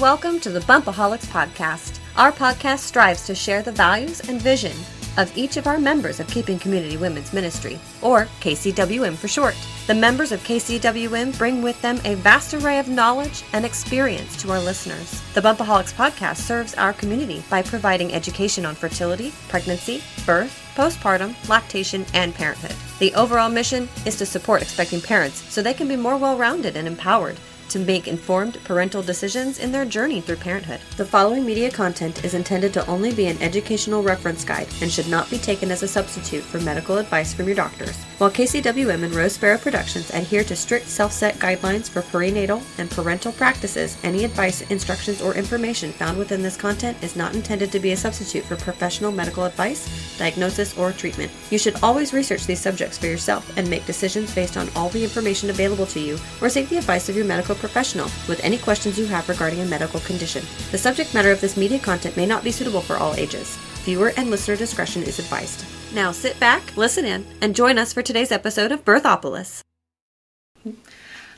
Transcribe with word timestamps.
Welcome 0.00 0.40
to 0.40 0.48
the 0.48 0.60
Bumpaholics 0.60 1.26
Podcast. 1.26 2.00
Our 2.16 2.32
podcast 2.32 2.78
strives 2.78 3.26
to 3.26 3.34
share 3.34 3.60
the 3.60 3.72
values 3.72 4.26
and 4.26 4.40
vision 4.40 4.72
of 5.18 5.36
each 5.36 5.58
of 5.58 5.66
our 5.66 5.78
members 5.78 6.18
of 6.18 6.26
Keeping 6.28 6.58
Community 6.58 6.96
Women's 6.96 7.34
Ministry, 7.34 7.78
or 8.00 8.24
KCWM 8.40 9.14
for 9.14 9.28
short. 9.28 9.54
The 9.86 9.94
members 9.94 10.32
of 10.32 10.42
KCWM 10.44 11.36
bring 11.36 11.60
with 11.60 11.78
them 11.82 12.00
a 12.06 12.14
vast 12.14 12.54
array 12.54 12.78
of 12.78 12.88
knowledge 12.88 13.44
and 13.52 13.66
experience 13.66 14.34
to 14.40 14.50
our 14.50 14.60
listeners. 14.60 15.20
The 15.34 15.42
Bumpaholics 15.42 15.92
podcast 15.92 16.38
serves 16.38 16.72
our 16.76 16.94
community 16.94 17.44
by 17.50 17.60
providing 17.60 18.14
education 18.14 18.64
on 18.64 18.74
fertility, 18.74 19.34
pregnancy, 19.48 20.02
birth, 20.24 20.58
postpartum, 20.74 21.34
lactation, 21.50 22.06
and 22.14 22.34
parenthood. 22.34 22.74
The 22.98 23.14
overall 23.14 23.50
mission 23.50 23.90
is 24.06 24.16
to 24.16 24.24
support 24.24 24.62
expecting 24.62 25.02
parents 25.02 25.42
so 25.52 25.60
they 25.60 25.74
can 25.74 25.86
be 25.86 25.96
more 25.96 26.16
well 26.16 26.38
rounded 26.38 26.76
and 26.76 26.88
empowered 26.88 27.38
to 27.72 27.78
make 27.78 28.06
informed 28.06 28.62
parental 28.64 29.02
decisions 29.02 29.58
in 29.58 29.72
their 29.72 29.84
journey 29.84 30.20
through 30.20 30.36
parenthood. 30.36 30.80
The 30.98 31.06
following 31.06 31.44
media 31.44 31.70
content 31.70 32.22
is 32.24 32.34
intended 32.34 32.72
to 32.74 32.86
only 32.86 33.14
be 33.14 33.26
an 33.26 33.40
educational 33.42 34.02
reference 34.02 34.44
guide 34.44 34.68
and 34.82 34.90
should 34.90 35.08
not 35.08 35.30
be 35.30 35.38
taken 35.38 35.70
as 35.70 35.82
a 35.82 35.88
substitute 35.88 36.42
for 36.42 36.60
medical 36.60 36.98
advice 36.98 37.32
from 37.32 37.46
your 37.46 37.56
doctors. 37.56 37.96
While 38.18 38.30
KCWM 38.30 39.02
and 39.02 39.14
Rose 39.14 39.32
Sparrow 39.32 39.58
Productions 39.58 40.10
adhere 40.10 40.44
to 40.44 40.54
strict 40.54 40.86
self 40.86 41.12
set 41.12 41.36
guidelines 41.36 41.88
for 41.88 42.02
perinatal 42.02 42.62
and 42.78 42.90
parental 42.90 43.32
practices, 43.32 43.96
any 44.04 44.24
advice, 44.24 44.60
instructions, 44.70 45.22
or 45.22 45.34
information 45.34 45.92
found 45.92 46.18
within 46.18 46.42
this 46.42 46.56
content 46.56 47.02
is 47.02 47.16
not 47.16 47.34
intended 47.34 47.72
to 47.72 47.80
be 47.80 47.92
a 47.92 47.96
substitute 47.96 48.44
for 48.44 48.56
professional 48.56 49.10
medical 49.10 49.44
advice, 49.44 49.88
diagnosis, 50.18 50.76
or 50.76 50.92
treatment. 50.92 51.32
You 51.50 51.58
should 51.58 51.82
always 51.82 52.12
research 52.12 52.46
these 52.46 52.60
subjects 52.60 52.98
for 52.98 53.06
yourself 53.06 53.56
and 53.56 53.68
make 53.68 53.86
decisions 53.86 54.34
based 54.34 54.56
on 54.56 54.68
all 54.76 54.90
the 54.90 55.02
information 55.02 55.50
available 55.50 55.86
to 55.86 56.00
you 56.00 56.18
or 56.40 56.48
seek 56.48 56.68
the 56.68 56.78
advice 56.78 57.08
of 57.08 57.16
your 57.16 57.24
medical 57.24 57.54
professional 57.62 58.10
with 58.28 58.44
any 58.44 58.58
questions 58.58 58.98
you 58.98 59.06
have 59.06 59.28
regarding 59.28 59.60
a 59.60 59.64
medical 59.64 60.00
condition. 60.00 60.44
The 60.72 60.78
subject 60.78 61.14
matter 61.14 61.30
of 61.30 61.40
this 61.40 61.56
media 61.56 61.78
content 61.78 62.16
may 62.16 62.26
not 62.26 62.44
be 62.44 62.50
suitable 62.50 62.82
for 62.82 62.96
all 62.96 63.14
ages. 63.14 63.56
Viewer 63.86 64.12
and 64.16 64.30
listener 64.30 64.56
discretion 64.56 65.02
is 65.04 65.18
advised. 65.18 65.64
Now 65.94 66.10
sit 66.12 66.38
back, 66.40 66.76
listen 66.76 67.04
in, 67.04 67.24
and 67.40 67.54
join 67.54 67.78
us 67.78 67.92
for 67.92 68.02
today's 68.02 68.32
episode 68.32 68.72
of 68.72 68.84
Birthopolis. 68.84 69.60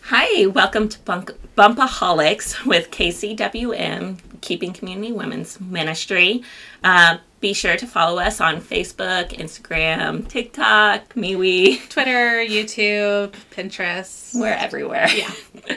Hi, 0.09 0.47
welcome 0.47 0.89
to 0.91 0.99
Bunk- 1.01 1.33
Bumpaholics 1.57 2.65
with 2.67 2.91
KCWM, 2.91 4.19
Keeping 4.43 4.73
Community 4.75 5.13
Women's 5.13 5.59
Ministry. 5.61 6.43
Uh, 6.83 7.19
be 7.41 7.55
sure 7.55 7.77
to 7.77 7.87
follow 7.87 8.21
us 8.21 8.41
on 8.41 8.61
Facebook, 8.61 9.31
Instagram, 9.39 10.29
TikTok, 10.29 11.15
MeWe. 11.15 11.89
Twitter, 11.89 12.45
YouTube, 12.45 13.33
Pinterest. 13.51 14.35
We're 14.35 14.53
everywhere. 14.53 15.09
Yeah. 15.15 15.33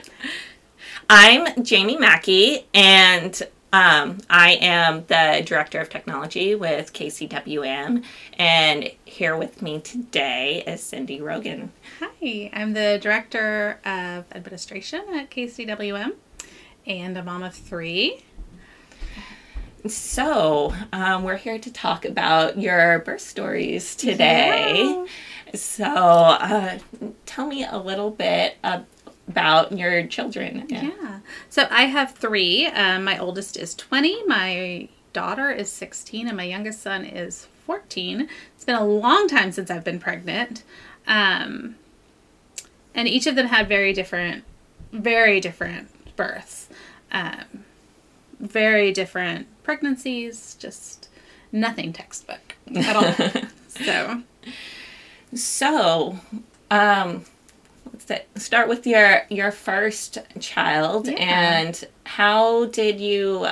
I'm 1.10 1.64
Jamie 1.64 1.98
Mackey, 1.98 2.66
and 2.74 3.42
um, 3.72 4.18
I 4.30 4.58
am 4.60 5.06
the 5.08 5.42
Director 5.46 5.80
of 5.80 5.90
Technology 5.90 6.54
with 6.54 6.92
KCWM. 6.92 8.04
And 8.38 8.92
here 9.06 9.38
with 9.38 9.62
me 9.62 9.80
today 9.80 10.64
is 10.68 10.84
Cindy 10.84 11.22
Rogan. 11.22 11.72
Hi, 12.02 12.50
I'm 12.52 12.74
the 12.74 13.00
Director 13.02 13.80
of 13.86 14.26
Administration 14.34 15.06
at 15.14 15.32
KCWM 15.32 16.12
and 16.86 17.18
a 17.18 17.24
mom 17.24 17.42
of 17.42 17.54
three. 17.56 18.26
So, 19.88 20.74
um, 20.92 21.24
we're 21.24 21.38
here 21.38 21.58
to 21.58 21.72
talk 21.72 22.04
about 22.04 22.60
your 22.60 23.00
birth 23.00 23.22
stories 23.22 23.96
today. 23.96 24.84
Yeah. 24.84 25.06
So, 25.56 25.86
uh, 25.86 26.80
tell 27.26 27.48
me 27.48 27.64
a 27.64 27.78
little 27.78 28.12
bit 28.12 28.58
about 28.62 28.86
your 29.72 30.08
children. 30.08 30.66
Yeah. 30.70 31.20
So 31.50 31.68
I 31.70 31.84
have 31.84 32.16
three. 32.16 32.68
Um, 32.68 33.04
my 33.04 33.18
oldest 33.18 33.58
is 33.58 33.76
20, 33.76 34.26
my 34.26 34.88
daughter 35.14 35.52
is 35.52 35.72
16, 35.72 36.28
and 36.28 36.38
my 36.38 36.44
youngest 36.44 36.82
son 36.82 37.04
is 37.06 37.48
14. 37.66 38.30
It's 38.56 38.66
been 38.66 38.76
a 38.76 38.86
long 38.86 39.28
time 39.28 39.52
since 39.52 39.70
I've 39.70 39.84
been 39.84 40.00
pregnant. 40.00 40.64
Um, 41.08 41.76
and 42.94 43.08
each 43.08 43.28
of 43.28 43.36
them 43.36 43.48
had 43.48 43.68
very 43.68 43.94
different, 43.94 44.44
very 44.92 45.40
different 45.40 45.90
births. 46.16 46.70
Um, 47.12 47.66
very 48.40 48.92
different 48.92 49.48
pregnancies, 49.64 50.56
just 50.60 51.10
nothing 51.52 51.92
textbook 51.94 52.56
at 52.76 52.96
all. 52.96 53.42
so, 53.68 54.22
So, 55.34 56.20
um, 56.72 57.26
start 58.36 58.68
with 58.70 58.86
your 58.88 59.24
your 59.30 59.52
first 59.52 60.18
child, 60.40 61.08
Yeah. 61.08 61.16
and 61.18 61.84
how 62.06 62.66
did 62.66 63.00
you? 63.00 63.48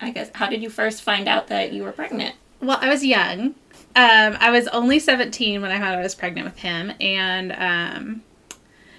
I 0.00 0.10
guess 0.10 0.30
how 0.34 0.48
did 0.48 0.62
you 0.62 0.70
first 0.70 1.02
find 1.02 1.28
out 1.28 1.48
that 1.48 1.72
you 1.72 1.82
were 1.84 1.92
pregnant? 1.92 2.34
well, 2.60 2.78
I 2.80 2.88
was 2.88 3.04
young. 3.04 3.54
Um, 3.96 4.36
I 4.38 4.50
was 4.50 4.68
only 4.68 4.98
17 4.98 5.60
when 5.62 5.70
I 5.70 5.74
found 5.78 5.94
out 5.94 5.98
I 5.98 6.02
was 6.02 6.14
pregnant 6.14 6.44
with 6.46 6.58
him. 6.58 6.92
And, 7.00 7.52
um, 7.52 8.22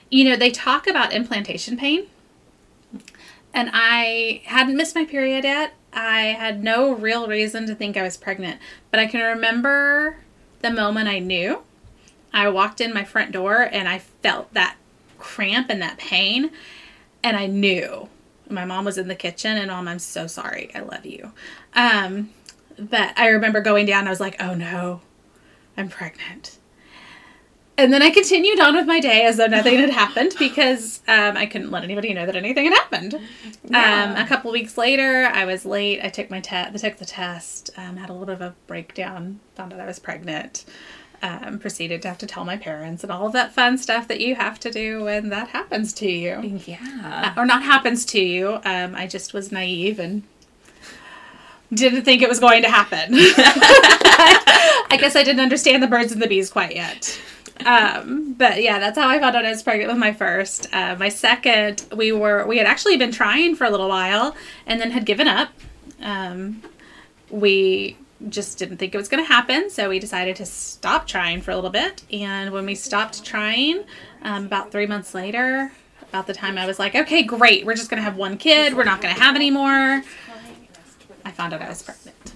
you 0.10 0.26
know, 0.26 0.36
they 0.36 0.50
talk 0.52 0.86
about 0.88 1.14
implantation 1.14 1.78
pain. 1.78 2.08
And 3.54 3.70
I 3.74 4.42
hadn't 4.46 4.76
missed 4.76 4.96
my 4.96 5.06
period 5.06 5.44
yet. 5.44 5.74
I 5.94 6.22
had 6.38 6.64
no 6.64 6.94
real 6.94 7.28
reason 7.28 7.68
to 7.68 7.76
think 7.76 7.96
I 7.98 8.02
was 8.02 8.18
pregnant. 8.18 8.60
But 8.90 9.00
I 9.00 9.06
can 9.08 9.22
remember 9.22 10.18
the 10.62 10.72
moment 10.72 11.08
I 11.08 11.20
knew. 11.20 11.62
I 12.34 12.50
walked 12.50 12.82
in 12.82 12.94
my 12.94 13.04
front 13.04 13.32
door 13.32 13.62
and 13.72 13.88
I 13.88 14.00
felt 14.00 14.54
that 14.54 14.76
cramp 15.22 15.68
and 15.70 15.82
that 15.82 15.98
pain. 15.98 16.52
And 17.24 17.38
I 17.38 17.46
knew. 17.48 18.10
My 18.50 18.66
mom 18.66 18.84
was 18.84 18.98
in 18.98 19.08
the 19.08 19.16
kitchen 19.16 19.58
and 19.58 19.72
mom, 19.72 19.88
I'm 19.88 20.00
so 20.00 20.28
sorry. 20.28 20.72
I 20.76 20.82
love 20.82 21.06
you. 21.06 21.32
Um, 21.74 22.32
but 22.78 23.18
I 23.18 23.28
remember 23.28 23.62
going 23.62 23.86
down, 23.86 24.08
I 24.08 24.10
was 24.10 24.20
like, 24.20 24.36
oh 24.42 24.54
no, 24.54 25.02
I'm 25.78 25.88
pregnant. 25.88 26.58
And 27.78 27.92
then 27.92 28.04
I 28.04 28.12
continued 28.12 28.60
on 28.60 28.76
with 28.76 28.86
my 28.86 29.00
day 29.00 29.26
as 29.26 29.38
though 29.38 29.48
nothing 29.48 29.80
had 29.80 29.90
happened 29.90 30.36
because 30.38 31.02
um, 31.08 31.38
I 31.38 31.46
couldn't 31.46 31.72
let 31.72 31.84
anybody 31.84 32.14
know 32.14 32.26
that 32.26 32.36
anything 32.36 32.66
had 32.66 32.76
happened. 32.76 33.16
Um, 33.74 34.16
a 34.18 34.26
couple 34.28 34.52
weeks 34.52 34.78
later, 34.78 35.26
I 35.34 35.46
was 35.46 35.66
late. 35.66 36.00
I 36.04 36.10
took 36.10 36.30
my 36.30 36.42
test. 36.42 36.76
I 36.76 36.90
took 36.90 37.00
the 37.00 37.06
test. 37.06 37.72
Um, 37.78 37.98
had 37.98 38.10
a 38.10 38.14
little 38.14 38.28
bit 38.28 38.36
of 38.36 38.42
a 38.42 38.56
breakdown. 38.68 39.40
Found 39.56 39.74
out 39.74 39.80
I 39.80 39.86
was 39.86 39.98
pregnant. 39.98 40.66
Um, 41.24 41.60
proceeded 41.60 42.02
to 42.02 42.08
have 42.08 42.18
to 42.18 42.26
tell 42.26 42.46
my 42.46 42.58
parents 42.58 43.04
and 43.04 43.12
all 43.12 43.28
of 43.28 43.34
that 43.34 43.54
fun 43.54 43.78
stuff 43.78 44.08
that 44.08 44.22
you 44.22 44.34
have 44.34 44.60
to 44.62 44.72
do 44.72 45.04
when 45.04 45.30
that 45.30 45.50
happens 45.50 45.94
to 45.94 46.10
you, 46.10 46.60
Yeah. 46.66 47.34
or 47.38 47.46
not 47.46 47.62
happens 47.62 48.06
to 48.06 48.20
you. 48.20 48.60
Um, 48.66 48.96
I 48.96 49.06
just 49.06 49.32
was 49.32 49.52
naive 49.52 50.00
and 50.00 50.24
didn't 51.72 52.04
think 52.06 52.24
it 52.24 52.28
was 52.30 52.40
going 52.40 52.64
to 52.64 52.70
happen. 52.70 53.10
I 53.14 54.98
guess 55.00 55.16
I 55.16 55.24
didn't 55.24 55.42
understand 55.42 55.84
the 55.84 55.88
birds 55.88 56.12
and 56.12 56.22
the 56.22 56.28
bees 56.28 56.50
quite 56.50 56.76
yet. 56.76 57.20
Um, 57.66 58.34
but 58.34 58.64
yeah, 58.64 58.80
that's 58.80 58.98
how 58.98 59.08
I 59.08 59.20
found 59.20 59.36
out 59.36 59.46
I 59.46 59.50
was 59.52 59.62
pregnant 59.62 59.92
with 59.92 60.00
my 60.00 60.14
first. 60.14 60.68
Uh, 60.74 60.96
my 60.98 61.10
second, 61.10 61.86
we 61.96 62.12
were 62.12 62.46
we 62.48 62.58
had 62.58 62.66
actually 62.66 62.98
been 62.98 63.12
trying 63.12 63.56
for 63.56 63.66
a 63.66 63.70
little 63.70 63.90
while 63.90 64.36
and 64.66 64.82
then 64.82 64.90
had 64.92 65.06
given 65.06 65.28
up. 65.28 65.50
Um, 66.02 66.64
we 67.30 67.96
just 68.30 68.58
didn't 68.58 68.78
think 68.78 68.94
it 68.94 68.98
was 68.98 69.08
going 69.10 69.24
to 69.24 69.28
happen, 69.28 69.70
so 69.70 69.90
we 69.90 70.00
decided 70.00 70.36
to 70.38 70.46
stop 70.46 71.08
trying 71.08 71.42
for 71.42 71.52
a 71.52 71.56
little 71.56 71.70
bit. 71.70 72.04
And 72.12 72.52
when 72.52 72.66
we 72.66 72.76
stopped 72.76 73.24
trying, 73.26 73.84
um, 74.22 74.46
about 74.46 74.72
three 74.72 74.86
months 74.86 75.14
later, 75.14 75.72
about 76.02 76.28
the 76.28 76.34
time 76.34 76.58
I 76.58 76.66
was 76.66 76.78
like, 76.78 76.96
okay, 76.96 77.24
great, 77.24 77.66
we're 77.66 77.76
just 77.76 77.90
going 77.90 78.00
to 78.00 78.04
have 78.04 78.18
one 78.18 78.38
kid. 78.38 78.76
We're 78.76 78.84
not 78.84 79.02
going 79.02 79.14
to 79.14 79.22
have 79.22 79.36
any 79.36 79.50
more. 79.50 80.04
I 81.24 81.32
found 81.32 81.54
out 81.54 81.62
I 81.62 81.70
was 81.70 81.84
pregnant. 81.84 82.34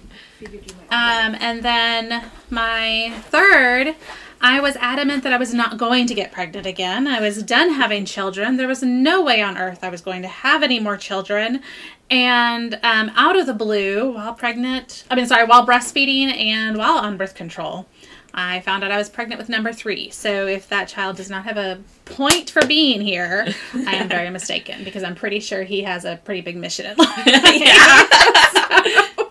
Um, 0.92 1.36
and 1.40 1.64
then 1.64 2.26
my 2.50 3.14
third, 3.30 3.96
I 4.42 4.60
was 4.60 4.76
adamant 4.78 5.24
that 5.24 5.34
I 5.34 5.38
was 5.38 5.54
not 5.54 5.78
going 5.78 6.08
to 6.08 6.14
get 6.14 6.32
pregnant 6.32 6.68
again. 6.68 7.08
I 7.08 7.20
was 7.20 7.42
done 7.42 7.72
having 7.72 8.06
children. 8.06 8.58
There 8.58 8.68
was 8.68 8.84
no 8.84 9.24
way 9.24 9.42
on 9.42 9.58
earth 9.58 9.84
I 9.84 9.90
was 9.90 10.02
going 10.02 10.22
to 10.22 10.28
have 10.28 10.62
any 10.62 10.80
more 10.80 10.98
children. 10.98 11.62
And 12.10 12.80
um, 12.84 13.12
out 13.16 13.36
of 13.38 13.46
the 13.48 13.54
blue, 13.54 14.12
while 14.14 14.34
pregnant, 14.34 15.04
I 15.10 15.16
mean, 15.16 15.26
sorry, 15.26 15.46
while 15.46 15.66
breastfeeding 15.66 16.28
and 16.36 16.78
while 16.78 16.98
on 16.98 17.18
birth 17.18 17.34
control, 17.36 17.88
I 18.34 18.60
found 18.62 18.84
out 18.84 18.92
I 18.92 18.98
was 18.98 19.10
pregnant 19.10 19.40
with 19.40 19.50
number 19.50 19.72
three. 19.74 20.10
So 20.12 20.46
if 20.46 20.70
that 20.70 20.88
child 20.88 21.16
does 21.18 21.30
not 21.30 21.46
have 21.46 21.58
a 21.58 21.80
point 22.06 22.50
for 22.52 22.66
being 22.66 23.02
here, 23.02 23.48
I 23.74 23.96
am 23.96 24.08
very 24.10 24.30
mistaken 24.40 24.84
because 24.84 25.04
I'm 25.04 25.16
pretty 25.16 25.40
sure 25.40 25.64
he 25.64 25.82
has 25.84 26.06
a 26.06 26.18
pretty 26.24 26.42
big 26.42 26.58
mission 26.58 26.86
in 26.86 26.98
life. 26.98 27.26
yeah. 27.26 29.08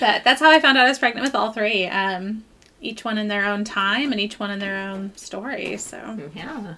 But 0.00 0.24
that's 0.24 0.40
how 0.40 0.50
I 0.50 0.58
found 0.58 0.78
out 0.78 0.86
I 0.86 0.88
was 0.88 0.98
pregnant 0.98 1.24
with 1.24 1.36
all 1.36 1.52
three. 1.52 1.86
Um, 1.86 2.42
each 2.80 3.04
one 3.04 3.18
in 3.18 3.28
their 3.28 3.44
own 3.44 3.62
time 3.62 4.10
and 4.10 4.20
each 4.20 4.40
one 4.40 4.50
in 4.50 4.58
their 4.58 4.76
own 4.88 5.12
story. 5.16 5.76
So 5.76 6.18
Yeah. 6.34 6.74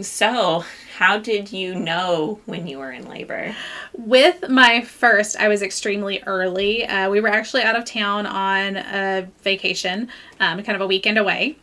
So, 0.00 0.64
how 0.96 1.18
did 1.18 1.52
you 1.52 1.74
know 1.74 2.40
when 2.46 2.66
you 2.66 2.78
were 2.78 2.90
in 2.90 3.08
labor? 3.08 3.54
with 3.94 4.48
my 4.48 4.82
first, 4.82 5.36
I 5.36 5.48
was 5.48 5.62
extremely 5.62 6.22
early. 6.26 6.86
Uh, 6.86 7.10
we 7.10 7.20
were 7.20 7.28
actually 7.28 7.62
out 7.62 7.76
of 7.76 7.84
town 7.84 8.26
on 8.26 8.76
a 8.76 9.28
vacation, 9.42 10.08
um, 10.40 10.62
kind 10.62 10.76
of 10.76 10.80
a 10.80 10.86
weekend 10.86 11.18
away, 11.18 11.58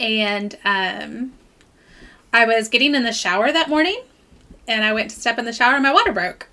and 0.00 0.56
um, 0.64 1.32
I 2.32 2.46
was 2.46 2.68
getting 2.68 2.94
in 2.94 3.04
the 3.04 3.12
shower 3.12 3.52
that 3.52 3.68
morning, 3.68 4.02
and 4.66 4.84
I 4.84 4.92
went 4.92 5.10
to 5.10 5.20
step 5.20 5.38
in 5.38 5.44
the 5.44 5.52
shower 5.52 5.74
and 5.74 5.82
my 5.82 5.92
water 5.92 6.12
broke. 6.12 6.48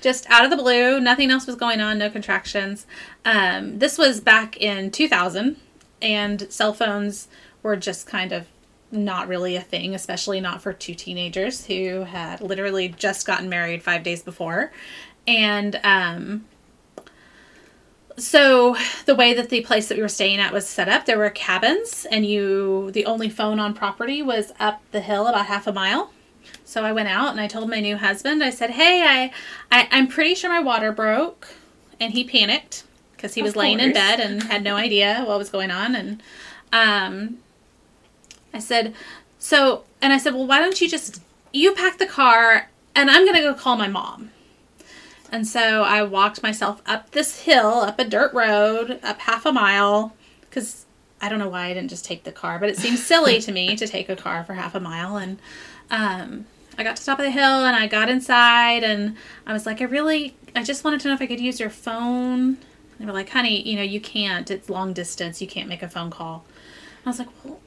Just 0.00 0.28
out 0.28 0.44
of 0.44 0.50
the 0.50 0.56
blue, 0.56 1.00
nothing 1.00 1.30
else 1.30 1.46
was 1.46 1.56
going 1.56 1.80
on, 1.80 1.98
no 1.98 2.10
contractions. 2.10 2.86
Um, 3.24 3.78
this 3.78 3.96
was 3.96 4.20
back 4.20 4.56
in 4.56 4.90
2000, 4.90 5.56
and 6.02 6.52
cell 6.52 6.74
phones 6.74 7.28
were 7.62 7.76
just 7.76 8.06
kind 8.06 8.32
of 8.32 8.46
not 8.94 9.28
really 9.28 9.56
a 9.56 9.60
thing, 9.60 9.94
especially 9.94 10.40
not 10.40 10.62
for 10.62 10.72
two 10.72 10.94
teenagers 10.94 11.66
who 11.66 12.02
had 12.04 12.40
literally 12.40 12.88
just 12.88 13.26
gotten 13.26 13.48
married 13.48 13.82
five 13.82 14.02
days 14.02 14.22
before. 14.22 14.72
And 15.26 15.80
um, 15.84 16.44
so 18.16 18.76
the 19.06 19.14
way 19.14 19.34
that 19.34 19.50
the 19.50 19.62
place 19.62 19.88
that 19.88 19.96
we 19.96 20.02
were 20.02 20.08
staying 20.08 20.38
at 20.38 20.52
was 20.52 20.66
set 20.66 20.88
up, 20.88 21.06
there 21.06 21.18
were 21.18 21.30
cabins, 21.30 22.06
and 22.10 22.24
you 22.24 22.90
the 22.92 23.06
only 23.06 23.28
phone 23.28 23.58
on 23.58 23.74
property 23.74 24.22
was 24.22 24.52
up 24.60 24.82
the 24.92 25.00
hill 25.00 25.26
about 25.26 25.46
half 25.46 25.66
a 25.66 25.72
mile. 25.72 26.12
So 26.64 26.84
I 26.84 26.92
went 26.92 27.08
out 27.08 27.30
and 27.30 27.40
I 27.40 27.48
told 27.48 27.70
my 27.70 27.80
new 27.80 27.96
husband, 27.96 28.42
I 28.42 28.50
said, 28.50 28.70
"Hey, 28.70 29.02
I, 29.02 29.32
I 29.72 29.88
I'm 29.90 30.06
pretty 30.06 30.34
sure 30.34 30.50
my 30.50 30.60
water 30.60 30.92
broke," 30.92 31.48
and 32.00 32.12
he 32.12 32.24
panicked 32.24 32.84
because 33.16 33.34
he 33.34 33.42
was 33.42 33.56
laying 33.56 33.80
in 33.80 33.92
bed 33.92 34.20
and 34.20 34.42
had 34.42 34.62
no 34.62 34.76
idea 34.76 35.24
what 35.26 35.38
was 35.38 35.50
going 35.50 35.70
on, 35.70 35.96
and 35.96 36.22
um, 36.72 37.38
I 38.54 38.60
said, 38.60 38.94
"So," 39.38 39.84
and 40.00 40.12
I 40.12 40.18
said, 40.18 40.34
"Well, 40.34 40.46
why 40.46 40.60
don't 40.60 40.80
you 40.80 40.88
just 40.88 41.20
you 41.52 41.74
pack 41.74 41.98
the 41.98 42.06
car 42.06 42.70
and 42.94 43.10
I'm 43.10 43.26
gonna 43.26 43.40
go 43.40 43.52
call 43.54 43.76
my 43.76 43.88
mom." 43.88 44.30
And 45.30 45.46
so 45.46 45.82
I 45.82 46.02
walked 46.04 46.42
myself 46.42 46.80
up 46.86 47.10
this 47.10 47.40
hill, 47.40 47.80
up 47.80 47.98
a 47.98 48.04
dirt 48.04 48.32
road, 48.32 49.00
up 49.02 49.18
half 49.20 49.44
a 49.44 49.52
mile, 49.52 50.14
because 50.42 50.86
I 51.20 51.28
don't 51.28 51.38
know 51.38 51.48
why 51.48 51.66
I 51.66 51.74
didn't 51.74 51.90
just 51.90 52.04
take 52.04 52.24
the 52.24 52.32
car, 52.32 52.58
but 52.58 52.68
it 52.68 52.76
seems 52.76 53.04
silly 53.04 53.40
to 53.40 53.50
me 53.50 53.74
to 53.76 53.86
take 53.88 54.08
a 54.08 54.14
car 54.16 54.44
for 54.44 54.52
half 54.54 54.74
a 54.74 54.80
mile. 54.80 55.16
And 55.16 55.38
um, 55.90 56.46
I 56.78 56.84
got 56.84 56.96
to 56.96 57.02
the 57.02 57.06
top 57.06 57.18
of 57.18 57.24
the 57.24 57.30
hill 57.30 57.64
and 57.64 57.74
I 57.74 57.86
got 57.86 58.08
inside 58.08 58.84
and 58.84 59.16
I 59.46 59.52
was 59.52 59.66
like, 59.66 59.80
I 59.80 59.84
really, 59.84 60.36
I 60.54 60.62
just 60.62 60.84
wanted 60.84 61.00
to 61.00 61.08
know 61.08 61.14
if 61.14 61.22
I 61.22 61.26
could 61.26 61.40
use 61.40 61.58
your 61.58 61.70
phone. 61.70 62.58
They 62.98 63.06
were 63.06 63.12
like, 63.12 63.30
honey, 63.30 63.60
you 63.68 63.76
know, 63.76 63.82
you 63.82 64.00
can't. 64.00 64.50
It's 64.50 64.68
long 64.68 64.92
distance. 64.92 65.40
You 65.40 65.48
can't 65.48 65.68
make 65.68 65.82
a 65.82 65.88
phone 65.88 66.10
call. 66.10 66.44
I 67.04 67.08
was 67.08 67.18
like, 67.18 67.28
well, 67.44 67.58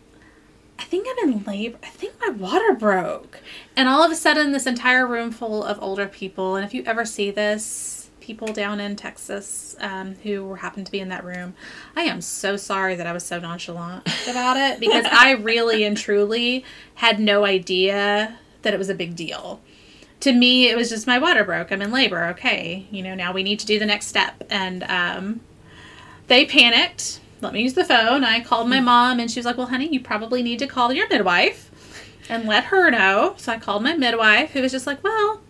I 0.79 0.83
think 0.83 1.07
I'm 1.09 1.31
in 1.31 1.43
labor. 1.43 1.77
I 1.83 1.89
think 1.89 2.13
my 2.21 2.29
water 2.29 2.73
broke. 2.73 3.41
And 3.75 3.89
all 3.89 4.03
of 4.03 4.11
a 4.11 4.15
sudden, 4.15 4.51
this 4.51 4.67
entire 4.67 5.07
room 5.07 5.31
full 5.31 5.63
of 5.63 5.81
older 5.81 6.07
people, 6.07 6.55
and 6.55 6.65
if 6.65 6.73
you 6.73 6.83
ever 6.85 7.05
see 7.05 7.31
this, 7.31 8.09
people 8.27 8.51
down 8.51 8.81
in 8.81 8.95
Texas 8.95 9.73
um, 9.79 10.15
who 10.15 10.55
happen 10.55 10.83
to 10.83 10.91
be 10.91 10.99
in 10.99 11.07
that 11.07 11.23
room, 11.23 11.55
I 11.95 12.01
am 12.01 12.19
so 12.21 12.57
sorry 12.57 12.93
that 12.95 13.07
I 13.07 13.13
was 13.13 13.25
so 13.25 13.39
nonchalant 13.39 14.05
about 14.29 14.57
it 14.57 14.79
because 14.81 15.05
I 15.09 15.31
really 15.31 15.85
and 15.85 15.97
truly 15.97 16.65
had 16.95 17.19
no 17.19 17.45
idea 17.45 18.37
that 18.63 18.73
it 18.73 18.77
was 18.77 18.89
a 18.89 18.95
big 18.95 19.15
deal. 19.15 19.61
To 20.21 20.33
me, 20.33 20.67
it 20.67 20.75
was 20.75 20.89
just 20.89 21.07
my 21.07 21.19
water 21.19 21.45
broke. 21.45 21.71
I'm 21.71 21.81
in 21.81 21.91
labor. 21.91 22.25
Okay, 22.25 22.85
you 22.91 23.01
know, 23.01 23.15
now 23.15 23.31
we 23.31 23.43
need 23.43 23.59
to 23.59 23.65
do 23.65 23.79
the 23.79 23.85
next 23.85 24.07
step. 24.07 24.43
And 24.49 24.83
um, 24.83 25.41
they 26.27 26.45
panicked. 26.45 27.21
Let 27.41 27.53
me 27.53 27.61
use 27.61 27.73
the 27.73 27.85
phone. 27.85 28.23
I 28.23 28.39
called 28.39 28.69
my 28.69 28.79
mom, 28.79 29.19
and 29.19 29.29
she 29.29 29.39
was 29.39 29.45
like, 29.45 29.57
"Well, 29.57 29.67
honey, 29.67 29.87
you 29.91 29.99
probably 29.99 30.41
need 30.41 30.59
to 30.59 30.67
call 30.67 30.91
your 30.91 31.07
midwife 31.07 31.69
and 32.29 32.45
let 32.45 32.65
her 32.65 32.89
know." 32.89 33.35
So 33.37 33.51
I 33.51 33.59
called 33.59 33.83
my 33.83 33.95
midwife, 33.95 34.51
who 34.51 34.61
was 34.61 34.71
just 34.71 34.87
like, 34.87 35.03
"Well, 35.03 35.41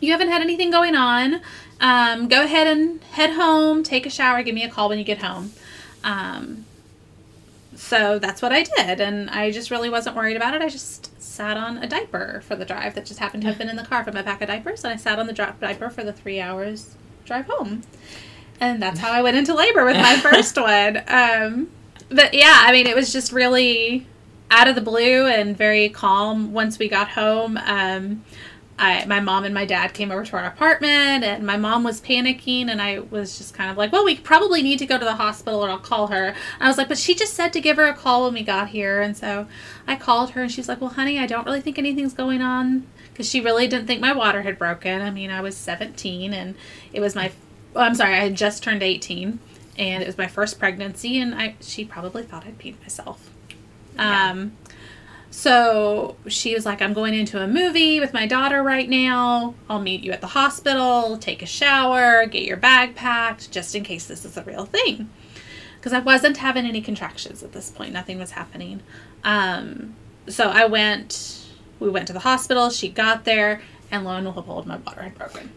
you 0.00 0.12
haven't 0.12 0.28
had 0.28 0.40
anything 0.40 0.70
going 0.70 0.96
on. 0.96 1.40
Um, 1.80 2.28
go 2.28 2.42
ahead 2.44 2.66
and 2.66 3.02
head 3.12 3.30
home, 3.30 3.82
take 3.82 4.06
a 4.06 4.10
shower, 4.10 4.42
give 4.42 4.54
me 4.54 4.64
a 4.64 4.70
call 4.70 4.88
when 4.88 4.98
you 4.98 5.04
get 5.04 5.18
home." 5.18 5.52
Um, 6.02 6.64
so 7.76 8.18
that's 8.18 8.42
what 8.42 8.52
I 8.52 8.62
did, 8.62 9.00
and 9.00 9.30
I 9.30 9.50
just 9.50 9.70
really 9.70 9.90
wasn't 9.90 10.16
worried 10.16 10.36
about 10.36 10.54
it. 10.54 10.62
I 10.62 10.68
just 10.68 11.20
sat 11.22 11.56
on 11.56 11.78
a 11.78 11.86
diaper 11.86 12.42
for 12.46 12.56
the 12.56 12.64
drive 12.64 12.94
that 12.94 13.06
just 13.06 13.20
happened 13.20 13.42
to 13.42 13.48
have 13.48 13.58
been 13.58 13.68
in 13.68 13.76
the 13.76 13.84
car 13.84 14.04
from 14.04 14.14
my 14.14 14.22
pack 14.22 14.42
of 14.42 14.48
diapers, 14.48 14.84
and 14.84 14.92
I 14.92 14.96
sat 14.96 15.18
on 15.18 15.26
the 15.26 15.32
dri- 15.32 15.52
diaper 15.60 15.90
for 15.90 16.02
the 16.02 16.12
three 16.12 16.40
hours 16.40 16.94
drive 17.24 17.46
home. 17.46 17.82
And 18.60 18.82
that's 18.82 19.00
how 19.00 19.10
I 19.10 19.22
went 19.22 19.36
into 19.36 19.54
labor 19.54 19.84
with 19.84 19.96
my 19.96 20.16
first 20.16 20.56
one. 20.60 21.02
Um, 21.08 21.70
but 22.10 22.34
yeah, 22.34 22.64
I 22.66 22.72
mean, 22.72 22.86
it 22.86 22.94
was 22.94 23.12
just 23.12 23.32
really 23.32 24.06
out 24.50 24.68
of 24.68 24.74
the 24.74 24.80
blue 24.80 25.26
and 25.26 25.56
very 25.56 25.88
calm 25.88 26.52
once 26.52 26.78
we 26.78 26.88
got 26.88 27.08
home. 27.10 27.56
Um, 27.56 28.24
I, 28.80 29.04
my 29.04 29.20
mom 29.20 29.44
and 29.44 29.52
my 29.52 29.66
dad 29.66 29.92
came 29.92 30.10
over 30.10 30.24
to 30.24 30.36
our 30.38 30.46
apartment, 30.46 31.22
and 31.22 31.46
my 31.46 31.58
mom 31.58 31.84
was 31.84 32.00
panicking, 32.00 32.70
and 32.70 32.80
I 32.80 33.00
was 33.00 33.36
just 33.36 33.52
kind 33.52 33.70
of 33.70 33.76
like, 33.76 33.92
"Well, 33.92 34.06
we 34.06 34.16
probably 34.16 34.62
need 34.62 34.78
to 34.78 34.86
go 34.86 34.98
to 34.98 35.04
the 35.04 35.16
hospital, 35.16 35.62
or 35.62 35.68
I'll 35.68 35.78
call 35.78 36.06
her." 36.06 36.28
And 36.28 36.36
I 36.60 36.66
was 36.68 36.78
like, 36.78 36.88
"But 36.88 36.96
she 36.96 37.14
just 37.14 37.34
said 37.34 37.52
to 37.52 37.60
give 37.60 37.76
her 37.76 37.84
a 37.84 37.92
call 37.92 38.24
when 38.24 38.32
we 38.32 38.42
got 38.42 38.70
here," 38.70 39.02
and 39.02 39.14
so 39.14 39.46
I 39.86 39.96
called 39.96 40.30
her, 40.30 40.40
and 40.42 40.50
she's 40.50 40.66
like, 40.66 40.80
"Well, 40.80 40.90
honey, 40.90 41.18
I 41.18 41.26
don't 41.26 41.44
really 41.44 41.60
think 41.60 41.78
anything's 41.78 42.14
going 42.14 42.40
on," 42.40 42.86
because 43.12 43.28
she 43.28 43.42
really 43.42 43.68
didn't 43.68 43.86
think 43.86 44.00
my 44.00 44.14
water 44.14 44.42
had 44.42 44.58
broken. 44.58 45.02
I 45.02 45.10
mean, 45.10 45.30
I 45.30 45.42
was 45.42 45.58
17, 45.58 46.32
and 46.32 46.54
it 46.94 47.00
was 47.00 47.14
my, 47.14 47.32
oh, 47.74 47.80
I'm 47.80 47.94
sorry, 47.94 48.14
I 48.14 48.24
had 48.24 48.34
just 48.34 48.62
turned 48.62 48.82
18, 48.82 49.38
and 49.78 50.02
it 50.02 50.06
was 50.06 50.18
my 50.18 50.26
first 50.26 50.58
pregnancy, 50.58 51.18
and 51.18 51.34
I 51.34 51.56
she 51.60 51.84
probably 51.84 52.22
thought 52.22 52.46
I'd 52.46 52.58
peed 52.58 52.80
myself. 52.80 53.30
Yeah. 53.96 54.30
Um, 54.30 54.52
so 55.30 56.16
she 56.26 56.54
was 56.54 56.66
like, 56.66 56.82
I'm 56.82 56.92
going 56.92 57.14
into 57.14 57.40
a 57.40 57.46
movie 57.46 58.00
with 58.00 58.12
my 58.12 58.26
daughter 58.26 58.62
right 58.62 58.88
now. 58.88 59.54
I'll 59.68 59.80
meet 59.80 60.02
you 60.02 60.10
at 60.10 60.20
the 60.20 60.26
hospital, 60.28 61.16
take 61.18 61.40
a 61.40 61.46
shower, 61.46 62.26
get 62.26 62.42
your 62.42 62.56
bag 62.56 62.96
packed, 62.96 63.52
just 63.52 63.74
in 63.76 63.84
case 63.84 64.06
this 64.06 64.24
is 64.24 64.36
a 64.36 64.42
real 64.42 64.64
thing. 64.64 65.08
Because 65.76 65.92
I 65.92 66.00
wasn't 66.00 66.38
having 66.38 66.66
any 66.66 66.82
contractions 66.82 67.42
at 67.42 67.52
this 67.52 67.70
point, 67.70 67.92
nothing 67.92 68.18
was 68.18 68.32
happening. 68.32 68.82
Um, 69.22 69.94
so 70.26 70.48
I 70.48 70.66
went, 70.66 71.46
we 71.78 71.88
went 71.88 72.08
to 72.08 72.12
the 72.12 72.20
hospital, 72.20 72.68
she 72.68 72.88
got 72.88 73.24
there, 73.24 73.62
and 73.90 74.04
lo 74.04 74.16
and 74.16 74.34
behold, 74.34 74.66
my 74.66 74.76
water 74.78 75.02
had 75.02 75.16
broken. 75.16 75.52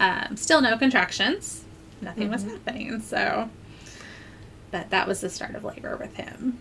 Um, 0.00 0.36
still 0.36 0.60
no 0.60 0.76
contractions, 0.78 1.64
nothing 2.00 2.30
was 2.30 2.44
happening. 2.44 3.00
So, 3.00 3.50
but 4.70 4.90
that 4.90 5.08
was 5.08 5.20
the 5.20 5.28
start 5.30 5.54
of 5.54 5.64
labor 5.64 5.96
with 5.96 6.14
him. 6.16 6.58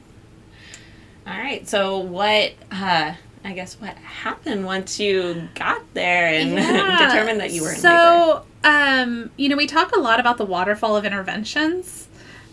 All 1.27 1.33
right. 1.37 1.67
So 1.67 1.97
what? 1.99 2.53
Uh, 2.71 3.13
I 3.43 3.53
guess 3.53 3.75
what 3.79 3.95
happened 3.97 4.65
once 4.65 4.99
you 4.99 5.47
got 5.55 5.81
there 5.93 6.27
and 6.27 6.51
Yeah. 6.53 7.07
determined 7.09 7.39
that 7.39 7.51
you 7.51 7.61
were 7.61 7.69
in 7.69 7.75
labor? 7.75 7.81
so, 7.81 8.43
um, 8.63 9.29
you 9.37 9.47
know, 9.49 9.55
we 9.55 9.67
talk 9.67 9.95
a 9.95 9.99
lot 9.99 10.19
about 10.19 10.37
the 10.37 10.45
waterfall 10.45 10.97
of 10.97 11.05
interventions. 11.05 12.07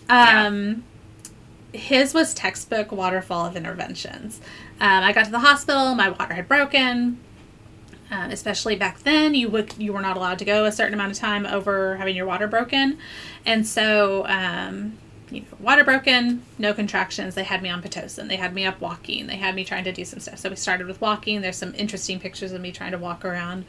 Um, 0.08 0.84
His 1.72 2.14
was 2.14 2.34
textbook 2.34 2.92
waterfall 2.92 3.46
of 3.46 3.56
interventions. 3.56 4.40
Um, 4.80 5.02
I 5.04 5.12
got 5.12 5.24
to 5.24 5.30
the 5.30 5.38
hospital. 5.40 5.94
My 5.94 6.10
water 6.10 6.34
had 6.34 6.46
broken. 6.48 7.18
Um, 8.10 8.30
especially 8.30 8.76
back 8.76 9.00
then, 9.00 9.34
you 9.34 9.48
would 9.48 9.74
you 9.78 9.92
were 9.92 10.00
not 10.00 10.16
allowed 10.16 10.38
to 10.40 10.44
go 10.44 10.66
a 10.66 10.72
certain 10.72 10.94
amount 10.94 11.12
of 11.12 11.18
time 11.18 11.46
over 11.46 11.96
having 11.96 12.14
your 12.14 12.26
water 12.26 12.46
broken, 12.46 12.98
and 13.46 13.66
so 13.66 14.26
um, 14.26 14.98
you 15.30 15.40
know, 15.40 15.46
water 15.58 15.84
broken, 15.84 16.42
no 16.58 16.72
contractions. 16.72 17.34
They 17.34 17.44
had 17.44 17.62
me 17.62 17.68
on 17.68 17.82
pitocin. 17.82 18.28
They 18.28 18.36
had 18.36 18.54
me 18.54 18.64
up 18.64 18.80
walking. 18.80 19.26
They 19.26 19.36
had 19.36 19.54
me 19.54 19.64
trying 19.64 19.84
to 19.84 19.92
do 19.92 20.04
some 20.04 20.20
stuff. 20.20 20.38
So 20.38 20.50
we 20.50 20.56
started 20.56 20.86
with 20.86 21.00
walking. 21.00 21.40
There's 21.40 21.56
some 21.56 21.74
interesting 21.74 22.20
pictures 22.20 22.52
of 22.52 22.60
me 22.60 22.72
trying 22.72 22.92
to 22.92 22.98
walk 22.98 23.24
around. 23.24 23.64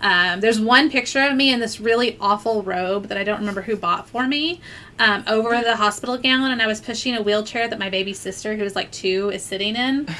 Um, 0.00 0.40
there's 0.40 0.60
one 0.60 0.90
picture 0.90 1.20
of 1.20 1.34
me 1.34 1.52
in 1.52 1.60
this 1.60 1.80
really 1.80 2.16
awful 2.20 2.62
robe 2.62 3.08
that 3.08 3.18
I 3.18 3.24
don't 3.24 3.40
remember 3.40 3.62
who 3.62 3.76
bought 3.76 4.08
for 4.08 4.26
me 4.26 4.60
um, 4.98 5.24
over 5.26 5.60
the 5.60 5.76
hospital 5.76 6.18
gown, 6.18 6.50
and 6.50 6.62
I 6.62 6.66
was 6.66 6.80
pushing 6.80 7.16
a 7.16 7.22
wheelchair 7.22 7.68
that 7.68 7.78
my 7.78 7.90
baby 7.90 8.12
sister, 8.12 8.56
who 8.56 8.62
was 8.62 8.76
like 8.76 8.90
two, 8.92 9.30
is 9.30 9.42
sitting 9.42 9.76
in. 9.76 10.08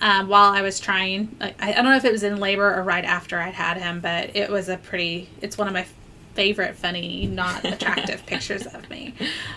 Um, 0.00 0.28
while 0.28 0.52
I 0.52 0.60
was 0.60 0.78
trying, 0.78 1.34
I, 1.40 1.54
I 1.58 1.72
don't 1.72 1.84
know 1.84 1.96
if 1.96 2.04
it 2.04 2.12
was 2.12 2.22
in 2.22 2.38
labor 2.38 2.74
or 2.74 2.82
right 2.82 3.04
after 3.04 3.40
I'd 3.40 3.54
had 3.54 3.78
him, 3.78 4.00
but 4.00 4.36
it 4.36 4.50
was 4.50 4.68
a 4.68 4.76
pretty. 4.76 5.28
It's 5.40 5.56
one 5.56 5.68
of 5.68 5.74
my 5.74 5.86
favorite 6.34 6.76
funny, 6.76 7.26
not 7.26 7.64
attractive 7.64 8.24
pictures 8.26 8.66
of 8.66 8.88
me. 8.90 9.14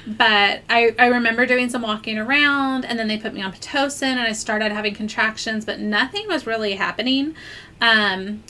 But 0.08 0.62
I, 0.69 0.96
I 0.98 1.08
remember 1.08 1.46
doing 1.46 1.69
some 1.69 1.81
walking 1.81 2.17
around, 2.17 2.86
and 2.86 2.98
then 2.98 3.08
they 3.08 3.17
put 3.17 3.34
me 3.34 3.41
on 3.41 3.51
Pitocin, 3.51 4.03
and 4.03 4.22
I 4.22 4.31
started 4.31 4.72
having 4.72 4.96
contractions, 4.96 5.65
but 5.65 5.79
nothing 5.79 6.27
was 6.27 6.48
really 6.48 6.75
happening. 6.75 7.36
Um, 7.81 8.43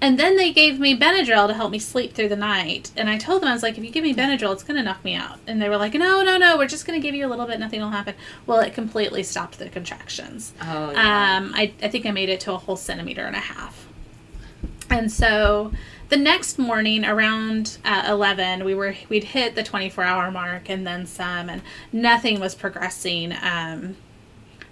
and 0.00 0.18
then 0.18 0.36
they 0.36 0.52
gave 0.52 0.78
me 0.78 0.98
Benadryl 0.98 1.46
to 1.46 1.54
help 1.54 1.70
me 1.70 1.78
sleep 1.78 2.14
through 2.14 2.28
the 2.28 2.36
night. 2.36 2.90
And 2.96 3.08
I 3.08 3.16
told 3.16 3.42
them, 3.42 3.48
I 3.48 3.52
was 3.52 3.62
like, 3.62 3.78
if 3.78 3.84
you 3.84 3.90
give 3.90 4.04
me 4.04 4.14
Benadryl, 4.14 4.52
it's 4.52 4.62
going 4.62 4.76
to 4.76 4.82
knock 4.82 5.02
me 5.04 5.14
out. 5.14 5.38
And 5.46 5.62
they 5.62 5.68
were 5.68 5.76
like, 5.76 5.94
no, 5.94 6.22
no, 6.22 6.36
no, 6.36 6.56
we're 6.56 6.68
just 6.68 6.86
going 6.86 7.00
to 7.00 7.02
give 7.02 7.14
you 7.14 7.26
a 7.26 7.30
little 7.30 7.46
bit, 7.46 7.58
nothing 7.58 7.80
will 7.80 7.90
happen. 7.90 8.14
Well, 8.46 8.60
it 8.60 8.74
completely 8.74 9.22
stopped 9.22 9.58
the 9.58 9.70
contractions. 9.70 10.52
Oh, 10.60 10.90
yeah. 10.90 11.36
Um, 11.38 11.52
I, 11.54 11.72
I 11.82 11.88
think 11.88 12.06
I 12.06 12.10
made 12.10 12.28
it 12.28 12.40
to 12.40 12.52
a 12.52 12.58
whole 12.58 12.76
centimeter 12.76 13.22
and 13.22 13.36
a 13.36 13.40
half. 13.40 13.88
And 14.90 15.10
so 15.10 15.72
the 16.10 16.16
next 16.16 16.58
morning 16.58 17.04
around 17.04 17.78
uh, 17.84 18.04
11, 18.06 18.64
we 18.64 18.74
were, 18.74 18.94
we'd 19.08 19.24
hit 19.24 19.54
the 19.54 19.62
24 19.62 20.04
hour 20.04 20.30
mark 20.30 20.68
and 20.68 20.86
then 20.86 21.06
some, 21.06 21.48
and 21.48 21.62
nothing 21.92 22.40
was 22.40 22.54
progressing. 22.54 23.32
Um, 23.32 23.96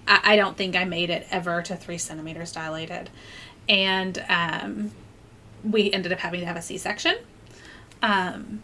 I, 0.07 0.21
I 0.25 0.37
don't 0.37 0.57
think 0.57 0.77
I 0.77 0.85
made 0.85 1.11
it 1.11 1.27
ever 1.31 1.63
to 1.63 1.75
three 1.75 1.99
centimeters 1.99 2.53
dilated. 2.53 3.09
And 3.69 4.23
um, 4.29 4.93
we 5.69 5.93
ended 5.93 6.13
up 6.13 6.19
having 6.21 6.41
to 6.41 6.47
have 6.47 6.57
a 6.57 6.63
C 6.63 6.79
section. 6.79 7.17
Um, 8.03 8.63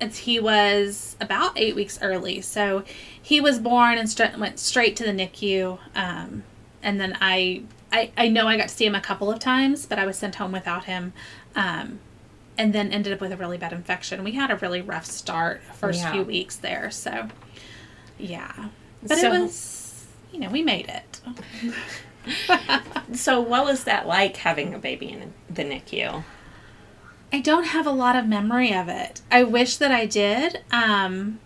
and 0.00 0.12
he 0.12 0.40
was 0.40 1.16
about 1.20 1.52
eight 1.58 1.74
weeks 1.74 1.98
early. 2.00 2.40
So 2.40 2.84
he 3.20 3.40
was 3.40 3.58
born 3.58 3.98
and 3.98 4.08
stra- 4.08 4.34
went 4.38 4.58
straight 4.58 4.96
to 4.96 5.04
the 5.04 5.10
NICU. 5.12 5.78
Um, 5.94 6.42
and 6.82 6.98
then 7.00 7.16
I 7.20 7.62
I, 7.92 8.10
I 8.16 8.28
know 8.28 8.46
I 8.46 8.56
got 8.56 8.68
to 8.68 8.74
see 8.74 8.86
him 8.86 8.94
a 8.94 9.00
couple 9.00 9.30
of 9.30 9.40
times, 9.40 9.84
but 9.84 9.98
I 9.98 10.06
was 10.06 10.16
sent 10.16 10.36
home 10.36 10.52
without 10.52 10.84
him. 10.84 11.12
Um, 11.54 11.98
and 12.56 12.72
then 12.72 12.92
ended 12.92 13.12
up 13.12 13.20
with 13.20 13.32
a 13.32 13.36
really 13.36 13.58
bad 13.58 13.72
infection. 13.72 14.22
We 14.22 14.32
had 14.32 14.50
a 14.50 14.56
really 14.56 14.80
rough 14.80 15.06
start 15.06 15.60
first 15.74 16.00
Yeah. 16.00 16.12
few 16.12 16.22
weeks 16.22 16.56
there, 16.56 16.90
so 16.90 17.28
yeah. 18.18 18.68
But 19.02 19.18
So- 19.18 19.32
it 19.32 19.40
was, 19.40 20.06
you 20.32 20.38
know, 20.40 20.50
we 20.50 20.62
made 20.62 20.88
it. 20.88 21.20
So, 23.12 23.40
what 23.40 23.64
was 23.64 23.84
that 23.84 24.06
like 24.06 24.36
having 24.36 24.72
a 24.72 24.78
baby 24.78 25.10
in 25.10 25.32
the 25.48 25.64
NICU? 25.64 26.22
I 27.32 27.40
don't 27.40 27.66
have 27.66 27.86
a 27.86 27.90
lot 27.92 28.16
of 28.16 28.26
memory 28.26 28.72
of 28.72 28.88
it. 28.88 29.20
I 29.30 29.42
wish 29.42 29.76
that 29.76 29.90
I 29.90 30.06
did. 30.06 30.62
Um, 30.70 31.40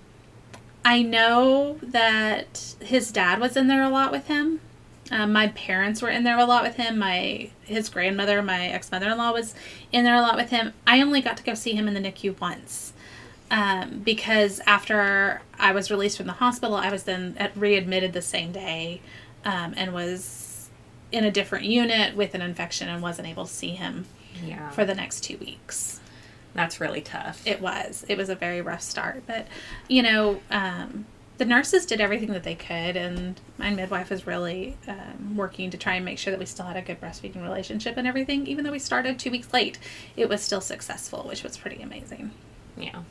I 0.85 1.02
know 1.02 1.78
that 1.83 2.75
his 2.81 3.11
dad 3.11 3.40
was 3.40 3.57
in 3.57 3.66
there 3.69 3.83
a 3.83 3.88
lot 3.88 4.12
with 4.12 4.26
him. 4.26 4.61
Um, 5.11 5.33
my 5.33 5.49
parents 5.49 6.00
were 6.00 6.09
in 6.09 6.25
there 6.25 6.38
a 6.38 6.45
lot 6.45 6.62
with 6.62 6.76
him. 6.76 6.99
My 6.99 7.50
his 7.62 7.88
grandmother, 7.88 8.43
my 8.43 8.66
ex 8.69 8.90
mother 8.90 9.11
in 9.11 9.19
law, 9.19 9.33
was 9.33 9.54
in 9.93 10.04
there 10.04 10.14
a 10.14 10.23
lot 10.23 10.37
with 10.37 10.50
him. 10.50 10.75
I 10.87 11.00
only 11.00 11.21
got 11.21 11.37
to 11.38 11.43
go 11.43 11.54
see 11.54 11.75
him 11.75 11.88
in 11.88 11.95
the 11.95 12.00
NICU 12.00 12.38
once. 12.40 12.93
Um, 13.50 14.00
because 14.00 14.61
after 14.66 15.43
I 15.59 15.73
was 15.73 15.90
released 15.90 16.16
from 16.16 16.26
the 16.26 16.33
hospital, 16.33 16.76
I 16.76 16.90
was 16.90 17.04
then 17.04 17.37
readmitted 17.54 18.12
the 18.12 18.23
same 18.23 18.52
day 18.52 19.00
um, 19.45 19.75
and 19.76 19.93
was 19.93 20.43
in 21.14 21.25
a 21.25 21.30
different 21.30 21.64
unit 21.64 22.16
with 22.16 22.35
an 22.35 22.42
infection 22.42 22.88
and 22.88 23.02
wasn't 23.02 23.28
able 23.28 23.47
to 23.47 23.52
see 23.52 23.71
him 23.71 24.06
Yeah. 24.44 24.71
for 24.71 24.85
the 24.85 24.94
next 24.94 25.21
two 25.23 25.38
weeks. 25.38 26.00
That's 26.54 26.80
really 26.80 27.00
tough. 27.00 27.40
It 27.47 27.61
was. 27.61 28.04
It 28.09 28.16
was 28.18 28.28
a 28.28 28.35
very 28.35 28.61
rough 28.61 28.83
start. 28.83 29.23
But, 29.26 29.47
you 29.88 30.02
know, 30.02 30.40
um, 30.50 31.06
the 31.38 31.44
nurses 31.44 31.85
did 31.87 32.00
everything 32.00 32.30
that 32.33 32.44
they 32.44 32.54
could, 32.54 32.97
and 32.97 33.40
my 33.59 33.71
midwife 33.71 34.11
was 34.11 34.25
really 34.26 34.76
um, 34.87 35.37
working 35.37 35.71
to 35.71 35.76
try 35.76 35.94
and 35.97 36.04
make 36.04 36.18
sure 36.18 36.30
that 36.30 36.38
we 36.38 36.47
still 36.47 36.66
had 36.66 36.76
a 36.76 36.83
good 36.83 37.00
breastfeeding 37.00 37.42
relationship 37.42 37.97
and 37.97 38.06
everything. 38.06 38.47
Even 38.47 38.64
though 38.64 38.71
we 38.73 38.78
started 38.78 39.18
two 39.18 39.30
weeks 39.33 39.52
late, 39.52 39.78
it 40.16 40.28
was 40.28 40.42
still 40.42 40.61
successful, 40.61 41.25
which 41.28 41.42
was 41.42 41.56
pretty 41.56 41.83
amazing. 41.83 42.30
yeah. 42.76 43.02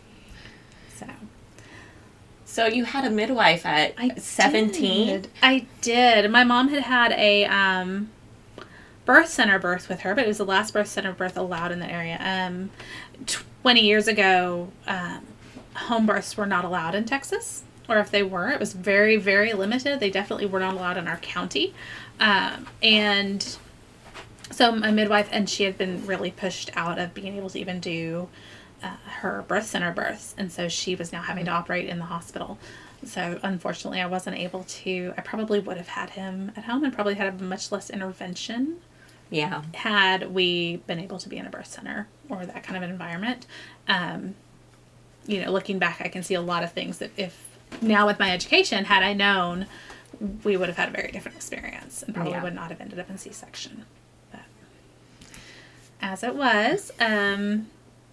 So 2.53 2.67
you 2.67 2.85
had 2.85 3.03
a 3.03 3.09
midwife 3.09 3.65
at 3.65 3.95
I 3.97 4.09
17? 4.15 5.07
did. 5.07 5.27
I 5.41 5.65
did. 5.81 6.29
My 6.29 6.43
mom 6.43 6.67
had 6.67 6.83
had 6.83 7.11
a 7.13 7.45
um, 7.45 8.11
birth 9.05 9.29
center 9.29 9.57
birth 9.57 9.89
with 9.89 10.01
her, 10.01 10.13
but 10.13 10.25
it 10.25 10.27
was 10.27 10.37
the 10.37 10.45
last 10.45 10.71
birth 10.71 10.85
center 10.87 11.13
birth 11.13 11.35
allowed 11.35 11.71
in 11.71 11.79
the 11.79 11.91
area. 11.91 12.15
Um, 12.21 12.69
Twenty 13.63 13.81
years 13.81 14.07
ago, 14.07 14.71
um, 14.85 15.25
home 15.73 16.05
births 16.05 16.37
were 16.37 16.45
not 16.45 16.63
allowed 16.63 16.93
in 16.93 17.05
Texas, 17.05 17.63
or 17.89 17.97
if 17.97 18.11
they 18.11 18.21
were, 18.21 18.51
it 18.51 18.59
was 18.59 18.73
very, 18.73 19.15
very 19.17 19.53
limited. 19.53 19.99
They 19.99 20.11
definitely 20.11 20.45
were 20.45 20.59
not 20.59 20.75
allowed 20.75 20.97
in 20.97 21.07
our 21.07 21.17
county, 21.17 21.73
um, 22.19 22.67
and 22.83 23.57
so 24.51 24.71
my 24.73 24.91
midwife 24.91 25.27
and 25.31 25.49
she 25.49 25.63
had 25.63 25.75
been 25.75 26.05
really 26.05 26.29
pushed 26.29 26.69
out 26.75 26.99
of 26.99 27.15
being 27.15 27.35
able 27.35 27.49
to 27.49 27.59
even 27.59 27.79
do 27.79 28.29
uh, 28.83 28.95
her 29.21 29.43
birth 29.47 29.65
center 29.65 29.91
births, 29.91 30.35
and 30.37 30.51
so 30.51 30.67
she 30.67 30.93
was 30.95 31.11
now 31.11 31.21
having 31.21 31.45
to 31.45 31.51
operate 31.51 31.87
in 31.89 31.99
the 31.99 32.05
hospital. 32.05 32.57
So 33.05 33.39
unfortunately, 33.43 34.01
I 34.01 34.05
wasn't 34.05 34.37
able 34.37 34.63
to. 34.63 35.13
I 35.17 35.21
probably 35.21 35.59
would 35.59 35.77
have 35.77 35.87
had 35.89 36.11
him 36.11 36.51
at 36.55 36.65
home 36.65 36.83
and 36.83 36.93
probably 36.93 37.15
had 37.15 37.27
a 37.27 37.43
much 37.43 37.71
less 37.71 37.89
intervention 37.89 38.77
Yeah. 39.29 39.63
had 39.73 40.31
we 40.33 40.77
been 40.87 40.99
able 40.99 41.17
to 41.19 41.27
be 41.29 41.37
in 41.37 41.45
a 41.45 41.49
birth 41.49 41.67
center 41.67 42.07
or 42.29 42.45
that 42.45 42.63
kind 42.63 42.81
of 42.81 42.89
environment. 42.89 43.45
Um, 43.87 44.35
you 45.25 45.43
know, 45.43 45.51
looking 45.51 45.79
back, 45.79 46.01
I 46.01 46.07
can 46.09 46.23
see 46.23 46.33
a 46.33 46.41
lot 46.41 46.63
of 46.63 46.71
things 46.73 46.97
that 46.99 47.11
if 47.17 47.57
now 47.81 48.05
with 48.07 48.19
my 48.19 48.31
education, 48.31 48.85
had 48.85 49.03
I 49.03 49.13
known, 49.13 49.65
we 50.43 50.55
would 50.57 50.67
have 50.69 50.77
had 50.77 50.89
a 50.89 50.91
very 50.91 51.11
different 51.11 51.35
experience 51.37 52.03
and 52.03 52.13
probably 52.13 52.33
Yeah. 52.33 52.43
would 52.43 52.53
not 52.55 52.69
have 52.69 52.79
ended 52.81 52.99
up 52.99 53.09
in 53.09 53.17
C 53.17 53.31
section. 53.31 53.85
But 54.31 54.41
as 56.01 56.23
it 56.23 56.35
was, 56.35 56.91
um, 56.99 57.67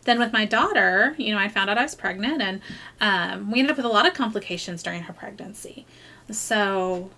then 0.05 0.19
with 0.19 0.33
my 0.33 0.45
daughter, 0.45 1.15
you 1.19 1.33
know, 1.33 1.39
I 1.39 1.49
found 1.49 1.69
out 1.71 1.77
I 1.79 1.83
was 1.83 1.95
pregnant 1.95 2.41
and 2.41 2.61
um, 3.01 3.51
we 3.51 3.59
ended 3.59 3.73
up 3.73 3.77
with 3.77 3.87
a 3.87 3.91
lot 3.91 4.07
of 4.07 4.15
complications 4.15 4.83
during 4.83 5.03
her 5.03 5.13
pregnancy. 5.13 5.87
So, 6.31 7.11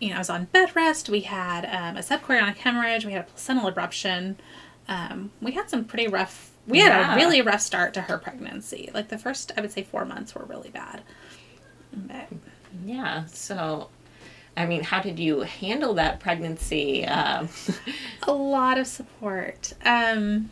you 0.00 0.10
know, 0.10 0.16
I 0.16 0.18
was 0.18 0.30
on 0.30 0.46
bed 0.46 0.74
rest. 0.74 1.08
We 1.08 1.20
had 1.20 1.64
um, 1.64 1.96
a 1.96 2.00
subchorionic 2.00 2.56
hemorrhage. 2.56 3.04
We 3.04 3.12
had 3.12 3.22
a 3.22 3.24
placental 3.28 3.70
abruption. 3.70 4.36
Um, 4.88 5.30
we 5.40 5.52
had 5.52 5.70
some 5.70 5.84
pretty 5.84 6.08
rough. 6.08 6.50
We 6.66 6.78
had 6.80 6.88
Yeah. 6.88 7.12
a 7.14 7.16
really 7.16 7.40
rough 7.42 7.60
start 7.60 7.94
to 7.94 8.02
her 8.02 8.18
pregnancy. 8.18 8.90
Like 8.92 9.08
the 9.08 9.18
first, 9.18 9.52
I 9.56 9.60
would 9.60 9.70
say, 9.72 9.82
four 9.84 10.04
months 10.04 10.34
were 10.34 10.44
really 10.44 10.70
bad. 10.70 11.02
But 11.92 12.28
Yeah. 12.84 13.26
So, 13.26 13.88
I 14.56 14.66
mean, 14.66 14.82
how 14.82 15.00
did 15.00 15.18
you 15.18 15.40
handle 15.42 15.94
that 15.94 16.20
pregnancy? 16.20 17.04
Um, 17.06 17.48
a 18.24 18.32
lot 18.32 18.78
of 18.78 18.86
support. 18.86 19.72
Um, 19.84 20.50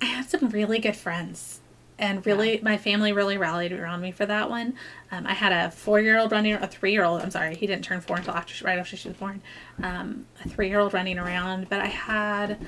I 0.00 0.06
had 0.06 0.30
some 0.30 0.48
really 0.50 0.78
good 0.78 0.96
friends, 0.96 1.60
and 1.98 2.24
really, 2.24 2.60
my 2.62 2.76
family 2.76 3.12
really 3.12 3.36
rallied 3.36 3.72
around 3.72 4.00
me 4.00 4.12
for 4.12 4.24
that 4.26 4.48
one. 4.48 4.74
Um, 5.10 5.26
I 5.26 5.34
had 5.34 5.52
a 5.52 5.70
four-year-old 5.70 6.30
running, 6.32 6.54
a 6.54 6.66
three-year-old. 6.68 7.20
I'm 7.22 7.30
sorry, 7.30 7.56
he 7.56 7.66
didn't 7.66 7.84
turn 7.84 8.00
four 8.00 8.16
until 8.16 8.34
after 8.34 8.54
she, 8.54 8.64
right 8.64 8.78
after 8.78 8.96
she 8.96 9.08
was 9.08 9.16
born. 9.16 9.40
Um, 9.82 10.26
a 10.44 10.48
three-year-old 10.48 10.94
running 10.94 11.18
around, 11.18 11.68
but 11.68 11.80
I 11.80 11.86
had 11.86 12.58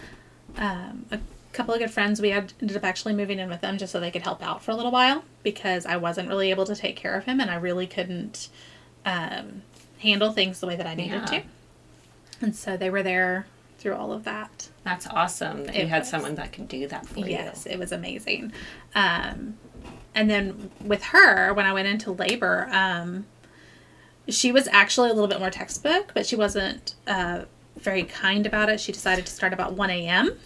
um, 0.56 1.06
a 1.12 1.20
couple 1.52 1.72
of 1.74 1.80
good 1.80 1.90
friends. 1.90 2.20
We 2.20 2.30
had 2.30 2.52
ended 2.60 2.76
up 2.76 2.84
actually 2.84 3.14
moving 3.14 3.38
in 3.38 3.48
with 3.48 3.60
them 3.60 3.78
just 3.78 3.92
so 3.92 4.00
they 4.00 4.10
could 4.10 4.22
help 4.22 4.42
out 4.42 4.62
for 4.64 4.72
a 4.72 4.74
little 4.74 4.92
while 4.92 5.22
because 5.44 5.86
I 5.86 5.96
wasn't 5.96 6.28
really 6.28 6.50
able 6.50 6.64
to 6.66 6.74
take 6.74 6.96
care 6.96 7.14
of 7.14 7.24
him, 7.24 7.38
and 7.40 7.50
I 7.50 7.54
really 7.56 7.86
couldn't 7.86 8.48
um, 9.06 9.62
handle 9.98 10.32
things 10.32 10.58
the 10.60 10.66
way 10.66 10.74
that 10.76 10.86
I 10.86 10.94
needed 10.94 11.22
Yeah. 11.30 11.40
to. 11.40 11.42
And 12.42 12.56
so 12.56 12.76
they 12.76 12.90
were 12.90 13.02
there 13.02 13.46
through 13.80 13.94
all 13.96 14.12
of 14.12 14.24
that. 14.24 14.68
that's 14.84 15.06
awesome 15.08 15.64
that 15.64 15.74
you 15.74 15.82
It 15.82 15.88
had 15.88 16.00
was. 16.00 16.08
someone 16.10 16.34
that 16.36 16.52
could 16.52 16.68
do 16.68 16.86
that 16.88 17.06
for 17.06 17.18
you. 17.20 17.26
Yes, 17.30 17.66
it 17.66 17.78
was 17.78 17.90
amazing. 17.92 18.52
Um, 18.94 19.58
and 20.14 20.28
then 20.30 20.70
with 20.84 21.02
her, 21.04 21.52
when 21.54 21.66
I 21.66 21.72
went 21.72 21.88
into 21.88 22.12
labor, 22.12 22.68
um, 22.72 23.26
she 24.28 24.52
was 24.52 24.68
actually 24.68 25.10
a 25.10 25.14
little 25.14 25.28
bit 25.28 25.40
more 25.40 25.50
textbook, 25.50 26.12
but 26.14 26.26
she 26.26 26.36
wasn't 26.36 26.94
uh, 27.06 27.44
very 27.78 28.02
kind 28.04 28.46
about 28.46 28.68
it. 28.68 28.78
She 28.80 28.92
decided 28.92 29.26
to 29.26 29.32
start 29.32 29.52
about 29.52 29.72
1 29.72 29.90
a.m. 29.90 30.38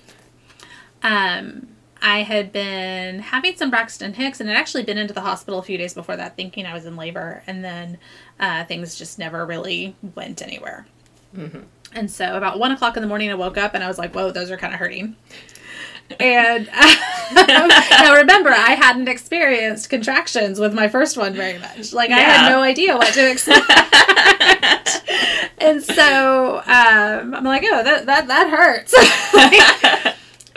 Um, 1.03 1.69
I 2.01 2.23
had 2.23 2.53
been 2.53 3.19
having 3.21 3.57
some 3.57 3.71
Braxton 3.71 4.13
Hicks 4.15 4.39
and 4.41 4.49
had 4.49 4.59
actually 4.59 4.85
been 4.85 4.99
into 4.99 5.15
the 5.15 5.23
hospital 5.23 5.59
a 5.59 5.63
few 5.63 5.79
days 5.79 5.95
before 5.95 6.17
that 6.17 6.37
thinking 6.37 6.67
I 6.67 6.75
was 6.75 6.85
in 6.87 6.97
labor, 6.97 7.43
and 7.47 7.65
then 7.65 7.99
uh, 8.39 8.65
things 8.65 8.95
just 8.97 9.19
never 9.19 9.45
really 9.47 9.97
went 10.15 10.43
anywhere. 10.43 10.87
And 11.95 12.11
so 12.11 12.37
about 12.37 12.59
one 12.59 12.73
o'clock 12.73 12.97
in 12.97 13.03
the 13.03 13.09
morning, 13.09 13.31
I 13.31 13.35
woke 13.35 13.57
up 13.57 13.75
and 13.75 13.85
I 13.85 13.89
was 13.89 13.99
like, 13.99 14.15
whoa, 14.15 14.31
those 14.31 14.51
are 14.51 14.57
kind 14.57 14.75
of 14.75 14.81
hurting. 14.81 15.17
And 16.21 16.67
now 17.33 18.17
remember, 18.17 18.51
I 18.51 18.77
hadn't 18.79 19.09
experienced 19.09 19.89
contractions 19.91 20.61
with 20.61 20.75
my 20.75 20.89
first 20.89 21.17
one 21.17 21.35
very 21.35 21.59
much. 21.59 21.93
Like 21.93 22.11
I 22.11 22.21
had 22.21 22.51
no 22.51 22.61
idea 22.63 22.97
what 22.97 23.15
to 23.15 23.31
expect. 23.31 23.71
and 25.59 25.83
so 25.83 26.59
um, 26.67 27.35
I'm 27.35 27.45
like, 27.45 27.65
oh, 27.65 27.83
that 27.83 28.07
that 28.07 28.29
that 28.29 28.51
hurts. 28.51 28.95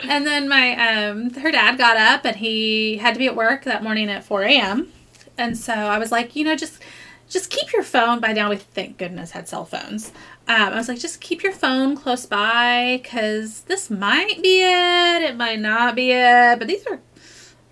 and 0.00 0.26
then 0.26 0.48
my 0.48 1.06
um, 1.06 1.30
her 1.34 1.50
dad 1.50 1.78
got 1.78 1.96
up 1.96 2.24
and 2.24 2.36
he 2.36 2.98
had 2.98 3.14
to 3.14 3.18
be 3.18 3.26
at 3.26 3.36
work 3.36 3.64
that 3.64 3.82
morning 3.82 4.10
at 4.10 4.24
4 4.24 4.42
a.m. 4.42 4.92
And 5.38 5.56
so 5.56 5.72
I 5.72 5.98
was 5.98 6.12
like, 6.12 6.36
you 6.36 6.44
know, 6.44 6.56
just 6.56 6.82
just 7.28 7.50
keep 7.50 7.72
your 7.72 7.82
phone. 7.82 8.20
By 8.20 8.32
now, 8.32 8.50
we 8.50 8.56
thank 8.56 8.98
goodness 8.98 9.30
had 9.32 9.48
cell 9.48 9.64
phones. 9.64 10.12
Um, 10.48 10.72
I 10.72 10.76
was 10.76 10.88
like, 10.88 10.98
just 10.98 11.20
keep 11.20 11.42
your 11.42 11.52
phone 11.52 11.94
close 11.94 12.24
by 12.24 13.00
because 13.02 13.60
this 13.62 13.90
might 13.90 14.42
be 14.42 14.62
it. 14.62 15.22
It 15.22 15.36
might 15.36 15.60
not 15.60 15.94
be 15.94 16.10
it. 16.10 16.58
But 16.58 16.66
these 16.66 16.86
are 16.86 16.98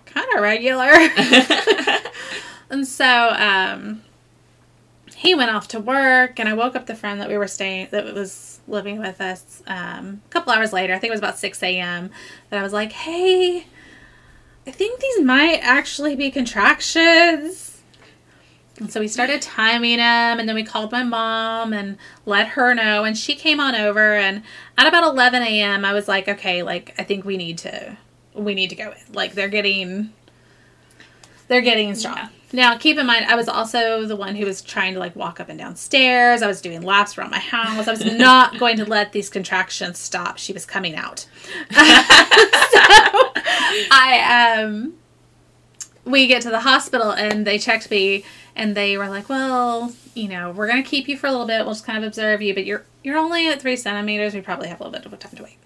kind 0.05 0.27
of 0.35 0.41
regular. 0.43 0.91
and 2.69 2.87
so 2.87 3.33
um, 3.35 4.03
he 5.15 5.33
went 5.33 5.49
off 5.49 5.67
to 5.69 5.79
work, 5.79 6.39
and 6.39 6.47
I 6.47 6.53
woke 6.53 6.75
up 6.75 6.85
the 6.85 6.93
friend 6.93 7.19
that 7.19 7.29
we 7.29 7.37
were 7.37 7.47
staying 7.47 7.87
that 7.89 8.13
was 8.13 8.59
living 8.67 8.99
with 8.99 9.21
us 9.21 9.63
um, 9.65 10.21
a 10.27 10.29
couple 10.29 10.53
hours 10.53 10.71
later. 10.71 10.93
I 10.93 10.99
think 10.99 11.09
it 11.09 11.13
was 11.13 11.19
about 11.19 11.39
six 11.39 11.63
a.m. 11.63 12.11
That 12.51 12.59
I 12.59 12.63
was 12.63 12.73
like, 12.73 12.91
hey. 12.91 13.65
I 14.67 14.71
think 14.71 14.99
these 14.99 15.21
might 15.23 15.59
actually 15.63 16.15
be 16.17 16.29
contractions. 16.29 17.76
And 18.79 18.91
so 18.91 18.99
we 18.99 19.07
started 19.07 19.41
timing 19.41 19.97
them, 19.97 20.39
and 20.39 20.47
then 20.47 20.55
we 20.55 20.63
called 20.63 20.91
my 20.91 21.03
mom 21.03 21.73
and 21.73 21.97
let 22.25 22.49
her 22.49 22.75
know, 22.75 23.03
and 23.03 23.17
she 23.17 23.33
came 23.35 23.59
on 23.59 23.73
over. 23.73 24.15
And 24.15 24.43
at 24.77 24.87
about 24.87 25.03
11 25.03 25.41
a.m., 25.41 25.83
I 25.83 25.93
was 25.93 26.07
like, 26.07 26.27
okay, 26.27 26.61
like 26.61 26.93
I 26.97 27.03
think 27.03 27.25
we 27.25 27.37
need 27.37 27.57
to, 27.59 27.97
we 28.33 28.53
need 28.53 28.69
to 28.69 28.75
go 28.75 28.91
in. 28.91 29.13
Like 29.13 29.33
they're 29.33 29.47
getting, 29.49 30.13
they're 31.47 31.61
getting 31.61 31.95
strong. 31.95 32.17
Yeah. 32.17 32.29
Now, 32.53 32.77
keep 32.77 32.97
in 32.97 33.05
mind, 33.05 33.25
I 33.25 33.35
was 33.35 33.49
also 33.49 34.05
the 34.05 34.15
one 34.15 34.35
who 34.35 34.45
was 34.45 34.61
trying 34.61 34.93
to 34.93 34.99
like 34.99 35.15
walk 35.15 35.39
up 35.39 35.49
and 35.49 35.59
down 35.59 35.75
stairs. 35.75 36.41
I 36.41 36.47
was 36.47 36.61
doing 36.61 36.81
laps 36.81 37.17
around 37.17 37.31
my 37.31 37.39
house. 37.39 37.87
I 37.87 37.91
was 37.91 38.05
not 38.17 38.57
going 38.57 38.77
to 38.77 38.85
let 38.85 39.11
these 39.11 39.29
contractions 39.29 39.97
stop. 39.97 40.37
She 40.37 40.53
was 40.53 40.65
coming 40.65 40.95
out. 40.95 41.27
so 41.71 41.79
I 43.91 44.55
um 44.61 44.93
we 46.05 46.27
get 46.27 46.41
to 46.43 46.49
the 46.49 46.61
hospital 46.61 47.11
and 47.11 47.45
they 47.45 47.59
checked 47.59 47.91
me 47.91 48.23
and 48.57 48.75
they 48.75 48.97
were 48.97 49.07
like, 49.07 49.29
"Well, 49.29 49.93
you 50.13 50.27
know, 50.27 50.51
we're 50.51 50.67
going 50.67 50.83
to 50.83 50.89
keep 50.89 51.07
you 51.07 51.15
for 51.15 51.27
a 51.27 51.31
little 51.31 51.45
bit. 51.45 51.63
We'll 51.63 51.75
just 51.75 51.85
kind 51.85 51.97
of 51.97 52.03
observe 52.03 52.41
you, 52.41 52.53
but 52.53 52.65
you're 52.65 52.83
you're 53.03 53.17
only 53.17 53.47
at 53.47 53.61
three 53.61 53.77
centimeters. 53.77 54.33
We 54.33 54.41
probably 54.41 54.67
have 54.67 54.81
a 54.81 54.83
little 54.83 55.09
bit 55.09 55.13
of 55.13 55.19
time 55.19 55.37
to 55.37 55.43
wait. 55.43 55.57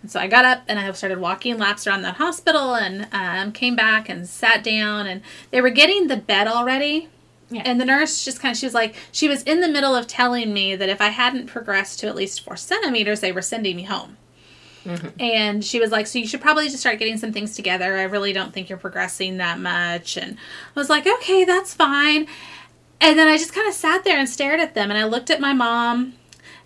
And 0.00 0.10
so 0.10 0.18
I 0.18 0.26
got 0.26 0.44
up 0.44 0.62
and 0.66 0.78
I 0.78 0.90
started 0.92 1.18
walking 1.18 1.58
laps 1.58 1.86
around 1.86 2.02
that 2.02 2.16
hospital 2.16 2.74
and 2.74 3.08
um, 3.12 3.52
came 3.52 3.76
back 3.76 4.08
and 4.08 4.28
sat 4.28 4.64
down 4.64 5.06
and 5.06 5.22
they 5.50 5.60
were 5.60 5.70
getting 5.70 6.08
the 6.08 6.16
bed 6.16 6.48
already. 6.48 7.08
Yeah. 7.50 7.62
And 7.64 7.80
the 7.80 7.84
nurse 7.84 8.24
just 8.24 8.40
kind 8.40 8.52
of, 8.52 8.58
she 8.58 8.66
was 8.66 8.74
like, 8.74 8.96
she 9.12 9.28
was 9.28 9.42
in 9.42 9.60
the 9.60 9.68
middle 9.68 9.94
of 9.94 10.06
telling 10.06 10.52
me 10.52 10.74
that 10.74 10.88
if 10.88 11.00
I 11.00 11.08
hadn't 11.08 11.46
progressed 11.46 12.00
to 12.00 12.08
at 12.08 12.16
least 12.16 12.42
four 12.42 12.56
centimeters, 12.56 13.20
they 13.20 13.30
were 13.30 13.42
sending 13.42 13.76
me 13.76 13.82
home. 13.82 14.16
And 15.20 15.64
she 15.64 15.80
was 15.80 15.90
like, 15.90 16.06
So 16.06 16.18
you 16.18 16.26
should 16.26 16.40
probably 16.40 16.66
just 16.66 16.80
start 16.80 16.98
getting 16.98 17.16
some 17.16 17.32
things 17.32 17.54
together. 17.54 17.96
I 17.96 18.04
really 18.04 18.32
don't 18.32 18.52
think 18.52 18.68
you're 18.68 18.78
progressing 18.78 19.36
that 19.38 19.58
much. 19.58 20.16
And 20.16 20.36
I 20.76 20.80
was 20.80 20.90
like, 20.90 21.06
Okay, 21.06 21.44
that's 21.44 21.74
fine. 21.74 22.26
And 23.00 23.18
then 23.18 23.28
I 23.28 23.36
just 23.36 23.52
kind 23.52 23.68
of 23.68 23.74
sat 23.74 24.04
there 24.04 24.18
and 24.18 24.28
stared 24.28 24.60
at 24.60 24.74
them. 24.74 24.90
And 24.90 24.98
I 24.98 25.04
looked 25.04 25.30
at 25.30 25.40
my 25.40 25.52
mom 25.52 26.14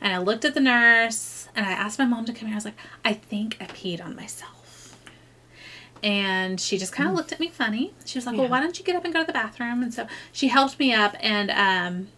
and 0.01 0.13
I 0.13 0.19
looked 0.19 0.45
at 0.45 0.55
the 0.55 0.61
nurse 0.61 1.49
and 1.55 1.65
I 1.67 1.73
asked 1.73 1.99
my 1.99 2.05
mom 2.05 2.27
to 2.27 2.33
come 2.33 2.49
here. 2.49 2.55
I 2.55 2.57
was 2.57 2.65
like, 2.67 2.79
I 3.05 3.15
think 3.15 3.57
I 3.61 3.65
peed 3.65 4.05
on 4.05 4.15
myself. 4.15 4.97
And 6.03 6.61
she 6.61 6.77
just 6.77 6.93
kind 6.93 7.09
of 7.09 7.17
looked 7.17 7.33
at 7.33 7.41
me 7.41 7.49
funny. 7.49 7.95
She 8.05 8.19
was 8.19 8.27
like, 8.27 8.37
Well, 8.37 8.49
why 8.49 8.61
don't 8.61 8.79
you 8.79 8.85
get 8.85 8.97
up 8.97 9.05
and 9.05 9.13
go 9.13 9.21
to 9.21 9.27
the 9.27 9.33
bathroom? 9.33 9.83
And 9.83 9.93
so 9.93 10.07
she 10.31 10.49
helped 10.49 10.79
me 10.79 10.93
up, 10.93 11.17
and 11.21 11.51
um, 11.51 12.09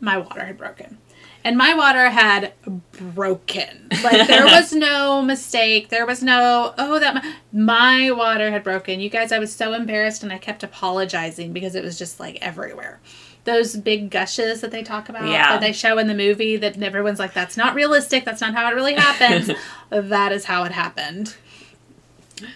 my 0.00 0.18
water 0.18 0.44
had 0.44 0.58
broken. 0.58 0.98
And 1.44 1.56
my 1.56 1.72
water 1.74 2.10
had 2.10 2.52
broken. 2.92 3.88
Like 4.02 4.26
there 4.26 4.44
was 4.46 4.72
no 4.72 5.22
mistake. 5.22 5.88
There 5.88 6.04
was 6.04 6.22
no, 6.22 6.74
oh, 6.76 6.98
that 6.98 7.14
my, 7.14 7.34
my 7.52 8.10
water 8.10 8.50
had 8.50 8.62
broken. 8.64 9.00
You 9.00 9.08
guys, 9.08 9.32
I 9.32 9.38
was 9.38 9.54
so 9.54 9.72
embarrassed 9.72 10.22
and 10.22 10.32
I 10.32 10.38
kept 10.38 10.62
apologizing 10.62 11.52
because 11.52 11.74
it 11.74 11.84
was 11.84 11.98
just 11.98 12.18
like 12.20 12.38
everywhere. 12.42 13.00
Those 13.44 13.76
big 13.76 14.10
gushes 14.10 14.60
that 14.60 14.72
they 14.72 14.82
talk 14.82 15.08
about, 15.08 15.28
Yeah. 15.28 15.52
that 15.52 15.60
they 15.60 15.72
show 15.72 15.96
in 15.96 16.06
the 16.06 16.14
movie, 16.14 16.56
that 16.56 16.82
everyone's 16.82 17.18
like, 17.18 17.32
that's 17.32 17.56
not 17.56 17.74
realistic. 17.74 18.24
That's 18.24 18.40
not 18.42 18.52
how 18.54 18.68
it 18.70 18.74
really 18.74 18.94
happens. 18.94 19.50
that 19.90 20.32
is 20.32 20.44
how 20.44 20.64
it 20.64 20.72
happened. 20.72 21.34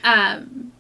Um, 0.05 0.73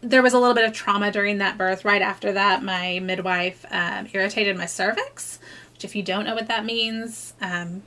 there 0.00 0.22
was 0.22 0.32
a 0.34 0.38
little 0.38 0.54
bit 0.54 0.64
of 0.64 0.72
trauma 0.72 1.10
during 1.10 1.38
that 1.38 1.56
birth. 1.56 1.84
Right 1.84 2.02
after 2.02 2.32
that, 2.32 2.62
my 2.62 2.98
midwife 3.00 3.64
um, 3.70 4.06
irritated 4.12 4.56
my 4.56 4.66
cervix, 4.66 5.38
which, 5.84 5.90
if 5.90 5.96
you 5.96 6.02
don't 6.02 6.24
know 6.24 6.34
what 6.34 6.48
that 6.48 6.64
means, 6.64 7.34
um, 7.40 7.82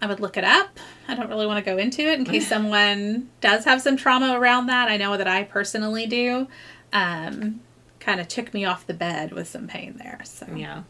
I 0.00 0.06
would 0.06 0.20
look 0.20 0.36
it 0.36 0.44
up. 0.44 0.78
I 1.08 1.14
don't 1.14 1.28
really 1.28 1.46
want 1.46 1.64
to 1.64 1.70
go 1.70 1.78
into 1.78 2.02
it 2.02 2.18
in 2.18 2.24
case 2.24 2.48
someone 2.54 3.28
does 3.40 3.64
have 3.64 3.80
some 3.82 3.96
trauma 3.96 4.38
around 4.38 4.66
that. 4.66 4.88
I 4.88 4.96
know 4.96 5.16
that 5.16 5.28
I 5.28 5.42
personally 5.44 6.06
do. 6.06 6.46
Um, 6.92 7.60
kind 8.00 8.20
of 8.20 8.28
took 8.28 8.52
me 8.52 8.64
off 8.64 8.86
the 8.86 8.94
bed 8.94 9.32
with 9.32 9.48
some 9.48 9.66
pain 9.68 9.94
there. 9.98 10.20
So, 10.24 10.46
Yeah. 10.54 10.82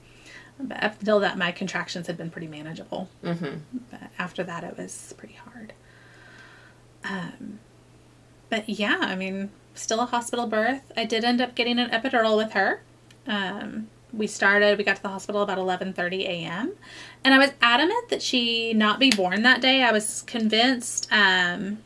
but 0.58 0.82
up 0.82 0.98
until 1.00 1.20
that, 1.20 1.36
my 1.38 1.52
contractions 1.52 2.06
had 2.06 2.16
been 2.16 2.30
pretty 2.30 2.48
manageable. 2.48 3.08
Mm-hmm. 3.22 3.56
But 3.90 4.00
after 4.18 4.42
that, 4.44 4.64
it 4.64 4.76
was 4.78 5.14
pretty 5.18 5.34
hard. 5.34 5.72
Um, 7.04 7.58
but 8.48 8.68
yeah, 8.68 8.98
I 9.00 9.14
mean, 9.16 9.50
still 9.74 10.00
a 10.00 10.06
hospital 10.06 10.46
birth. 10.46 10.90
I 10.96 11.04
did 11.04 11.24
end 11.24 11.40
up 11.40 11.54
getting 11.54 11.78
an 11.78 11.90
epidural 11.90 12.36
with 12.36 12.52
her. 12.52 12.82
Um, 13.26 13.88
we 14.12 14.26
started. 14.26 14.78
We 14.78 14.84
got 14.84 14.96
to 14.96 15.02
the 15.02 15.08
hospital 15.08 15.42
about 15.42 15.58
eleven 15.58 15.92
thirty 15.92 16.26
a.m. 16.26 16.72
And 17.24 17.34
I 17.34 17.38
was 17.38 17.52
adamant 17.60 18.08
that 18.10 18.22
she 18.22 18.72
not 18.74 18.98
be 18.98 19.10
born 19.10 19.42
that 19.42 19.60
day. 19.60 19.82
I 19.82 19.92
was 19.92 20.22
convinced. 20.22 21.08
Um, 21.10 21.78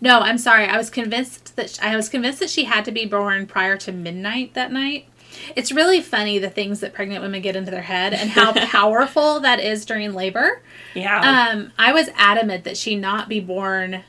no, 0.00 0.20
I'm 0.20 0.38
sorry. 0.38 0.66
I 0.66 0.76
was 0.76 0.90
convinced 0.90 1.56
that 1.56 1.70
sh 1.70 1.78
I 1.80 1.96
was 1.96 2.08
convinced 2.08 2.40
that 2.40 2.50
she 2.50 2.64
had 2.64 2.84
to 2.84 2.92
be 2.92 3.06
born 3.06 3.46
prior 3.46 3.76
to 3.78 3.92
midnight 3.92 4.54
that 4.54 4.72
night. 4.72 5.06
It's 5.54 5.70
really 5.70 6.00
funny 6.00 6.38
the 6.38 6.50
things 6.50 6.80
that 6.80 6.92
pregnant 6.92 7.22
women 7.22 7.42
get 7.42 7.54
into 7.54 7.70
their 7.70 7.82
head 7.82 8.12
and 8.14 8.30
how 8.30 8.52
powerful 8.66 9.40
that 9.40 9.60
is 9.60 9.84
during 9.84 10.14
labor. 10.14 10.62
Yeah. 10.94 11.50
Um, 11.52 11.72
I 11.78 11.92
was 11.92 12.08
adamant 12.16 12.64
that 12.64 12.76
she 12.76 12.96
not 12.96 13.28
be 13.28 13.38
born, 13.38 14.04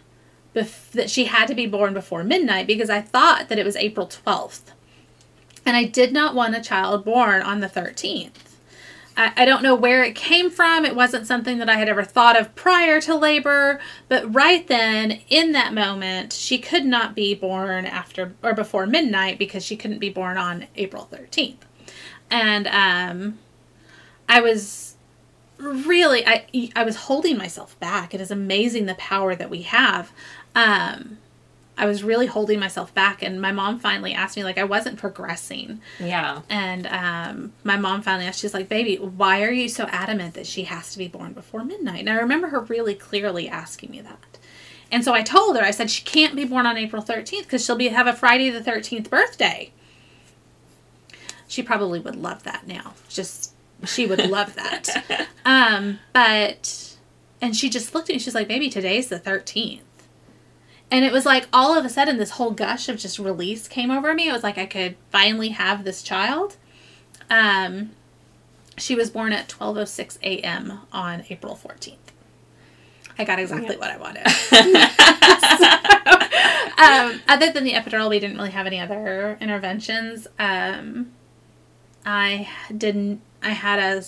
bef- 0.55 0.91
that 0.91 1.09
she 1.09 1.25
had 1.25 1.47
to 1.47 1.55
be 1.55 1.67
born 1.67 1.93
before 1.93 2.23
midnight 2.23 2.67
because 2.67 2.89
I 2.89 3.01
thought 3.01 3.49
that 3.49 3.59
it 3.59 3.65
was 3.65 3.75
April 3.75 4.07
12th. 4.07 4.71
And 5.69 5.77
I 5.77 5.83
did 5.83 6.11
not 6.11 6.33
want 6.33 6.55
a 6.55 6.61
child 6.61 7.05
born 7.05 7.43
on 7.43 7.59
the 7.59 7.67
13th. 7.67 8.31
I, 9.15 9.33
I 9.37 9.45
don't 9.45 9.61
know 9.61 9.75
where 9.75 10.03
it 10.03 10.15
came 10.15 10.49
from. 10.49 10.83
It 10.83 10.95
wasn't 10.95 11.27
something 11.27 11.59
that 11.59 11.69
I 11.69 11.75
had 11.75 11.87
ever 11.87 12.03
thought 12.03 12.41
of 12.41 12.55
prior 12.55 12.99
to 13.01 13.13
labor. 13.13 13.79
But 14.07 14.33
right 14.33 14.67
then, 14.67 15.19
in 15.29 15.51
that 15.51 15.71
moment, 15.71 16.33
she 16.33 16.57
could 16.57 16.85
not 16.85 17.13
be 17.13 17.35
born 17.35 17.85
after 17.85 18.33
or 18.41 18.55
before 18.55 18.87
midnight 18.87 19.37
because 19.37 19.63
she 19.63 19.77
couldn't 19.77 19.99
be 19.99 20.09
born 20.09 20.37
on 20.39 20.65
April 20.75 21.07
13th. 21.13 21.57
And 22.31 22.65
um, 22.65 23.37
I 24.27 24.41
was 24.41 24.95
really 25.59 26.25
I 26.25 26.71
I 26.75 26.83
was 26.83 26.95
holding 26.95 27.37
myself 27.37 27.79
back. 27.79 28.15
It 28.15 28.21
is 28.21 28.31
amazing 28.31 28.87
the 28.87 28.95
power 28.95 29.35
that 29.35 29.51
we 29.51 29.61
have. 29.61 30.11
Um 30.55 31.19
I 31.79 31.85
was 31.85 32.03
really 32.03 32.25
holding 32.27 32.59
myself 32.59 32.93
back 32.93 33.23
and 33.23 33.41
my 33.41 33.51
mom 33.51 33.79
finally 33.79 34.13
asked 34.13 34.35
me 34.37 34.43
like 34.43 34.57
I 34.57 34.65
wasn't 34.65 34.99
progressing. 34.99 35.81
yeah. 35.99 36.41
And 36.49 36.85
um 36.87 37.53
my 37.63 37.77
mom 37.77 38.01
finally 38.01 38.25
asked 38.27 38.41
she's 38.41 38.53
like, 38.53 38.67
"Baby, 38.69 38.97
why 38.97 39.43
are 39.43 39.51
you 39.51 39.69
so 39.69 39.85
adamant 39.85 40.33
that 40.35 40.45
she 40.45 40.63
has 40.63 40.91
to 40.91 40.97
be 40.97 41.07
born 41.07 41.33
before 41.33 41.63
midnight?" 41.63 42.01
And 42.01 42.09
I 42.09 42.15
remember 42.15 42.49
her 42.49 42.59
really 42.59 42.93
clearly 42.95 43.47
asking 43.49 43.91
me 43.91 44.01
that. 44.01 44.37
And 44.91 45.03
so 45.05 45.13
I 45.13 45.21
told 45.21 45.55
her, 45.55 45.63
I 45.63 45.71
said 45.71 45.89
she 45.89 46.03
can't 46.03 46.35
be 46.35 46.45
born 46.45 46.65
on 46.65 46.75
April 46.75 47.01
13th 47.01 47.43
because 47.43 47.63
she'll 47.63 47.75
be 47.75 47.87
have 47.89 48.07
a 48.07 48.13
Friday 48.13 48.49
the 48.49 48.59
13th 48.61 49.09
birthday. 49.09 49.71
She 51.47 51.63
probably 51.63 51.99
would 51.99 52.15
love 52.15 52.43
that 52.43 52.67
now. 52.67 52.93
Just 53.07 53.53
she 53.85 54.05
would 54.05 54.25
love 54.29 54.55
that. 54.55 54.87
Um, 55.45 55.99
but 56.13 56.95
and 57.41 57.55
she 57.55 57.69
just 57.71 57.95
looked 57.95 58.09
at 58.09 58.13
me. 58.13 58.19
She's 58.19 58.35
like, 58.35 58.47
"Baby, 58.47 58.69
today's 58.69 59.07
the 59.07 59.19
13th." 59.19 59.81
And 60.91 61.05
it 61.05 61.11
was 61.11 61.25
like 61.25 61.47
all 61.53 61.77
of 61.77 61.85
a 61.85 61.89
sudden 61.89 62.17
this 62.17 62.31
whole 62.31 62.51
gush 62.51 62.89
of 62.89 62.97
just 62.97 63.19
release 63.19 63.67
came 63.67 63.91
over 63.91 64.13
me. 64.13 64.29
It 64.29 64.31
was 64.31 64.43
like 64.43 64.57
I 64.57 64.65
could 64.65 64.95
finally 65.11 65.49
have 65.49 65.83
this 65.83 66.01
child. 66.01 66.57
Um, 67.29 67.91
she 68.77 68.95
was 68.95 69.09
born 69.09 69.33
at 69.33 69.47
12:06 69.47 70.17
a.m. 70.23 70.79
on 70.91 71.23
April 71.29 71.59
14th. 71.61 71.95
I 73.17 73.25
got 73.25 73.37
exactly 73.37 73.75
what 73.75 73.89
I 73.89 73.97
wanted. 73.97 74.25
um, 76.79 77.21
other 77.27 77.51
than 77.51 77.65
the 77.65 77.73
epidural, 77.73 78.09
we 78.09 78.19
didn't 78.19 78.37
really 78.37 78.51
have 78.51 78.65
any 78.65 78.79
other 78.79 79.37
interventions. 79.41 80.25
Um, 80.39 81.11
I 82.05 82.47
didn't. 82.75 83.21
I 83.43 83.49
had 83.49 83.79
a 83.79 84.01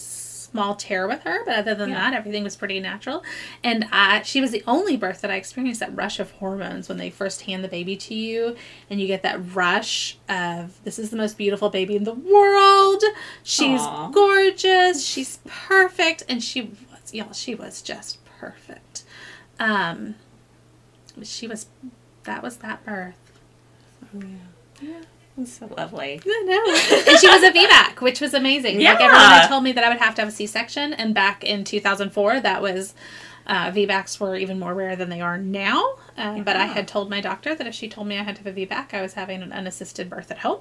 small 0.52 0.76
tear 0.76 1.08
with 1.08 1.24
her, 1.24 1.44
but 1.46 1.56
other 1.56 1.74
than 1.74 1.90
Yeah. 1.90 2.12
that, 2.12 2.14
everything 2.14 2.44
was 2.44 2.56
pretty 2.58 2.80
natural. 2.80 3.24
And 3.64 3.86
I, 3.92 4.22
she 4.24 4.42
was 4.42 4.52
the 4.52 4.64
only 4.68 4.98
birth 4.98 5.22
that 5.22 5.32
I 5.32 5.36
experienced 5.36 5.80
that 5.80 5.96
rush 5.96 6.20
of 6.20 6.32
hormones 6.32 6.90
when 6.90 6.98
they 6.98 7.10
first 7.10 7.44
hand 7.44 7.64
the 7.64 7.68
baby 7.70 7.96
to 7.98 8.14
you, 8.14 8.56
and 8.90 9.00
you 9.00 9.08
get 9.08 9.24
that 9.24 9.40
rush 9.56 10.18
of 10.28 10.84
this 10.84 11.00
is 11.00 11.10
the 11.10 11.18
most 11.18 11.38
beautiful 11.38 11.70
baby 11.70 11.96
in 11.96 12.04
the 12.04 12.14
world. 12.14 13.02
She's 13.44 13.80
Aw. 13.82 14.10
gorgeous. 14.10 15.06
She's 15.06 15.40
perfect, 15.46 16.24
and 16.28 16.44
she 16.44 16.62
was 16.62 17.14
y'all. 17.14 17.32
She 17.34 17.56
was 17.56 17.82
just 17.82 18.24
perfect. 18.26 19.04
Um, 19.60 20.16
she 21.24 21.48
was. 21.48 21.68
That 22.24 22.44
was 22.44 22.58
that 22.58 22.86
birth. 22.86 23.16
It's 25.42 25.54
so 25.54 25.68
lovely. 25.78 26.22
I 26.26 26.44
know. 26.46 27.12
and 27.12 27.20
she 27.20 27.28
was 27.28 27.44
a 27.44 27.52
VBAC, 27.52 28.02
which 28.02 28.22
was 28.22 28.34
amazing. 28.34 28.76
Like 28.76 28.84
Yeah. 28.84 29.06
everyone 29.06 29.20
had 29.32 29.48
told 29.48 29.64
me 29.64 29.72
that 29.74 29.84
I 29.84 29.90
would 29.90 29.98
have 30.00 30.16
to 30.16 30.22
have 30.22 30.30
a 30.30 30.32
C-section, 30.32 30.94
and 30.94 31.14
back 31.14 31.44
in 31.44 31.64
2004, 31.64 32.40
that 32.42 32.62
was 32.62 32.94
uh, 33.48 33.72
VBACs 33.72 34.20
were 34.20 34.36
even 34.36 34.60
more 34.60 34.74
rare 34.74 34.96
than 34.96 35.10
they 35.10 35.20
are 35.20 35.38
now. 35.38 35.96
Um, 36.16 36.44
But 36.44 36.56
I 36.56 36.66
had 36.66 36.88
told 36.88 37.10
my 37.10 37.22
doctor 37.22 37.56
that 37.56 37.66
if 37.66 37.74
she 37.74 37.90
told 37.90 38.08
me 38.08 38.18
I 38.20 38.24
had 38.24 38.36
to 38.36 38.44
have 38.44 38.56
a 38.56 38.66
VBAC, 38.66 38.94
I 38.94 39.02
was 39.02 39.14
having 39.14 39.42
an 39.42 39.52
unassisted 39.52 40.10
birth 40.10 40.30
at 40.32 40.38
home, 40.40 40.60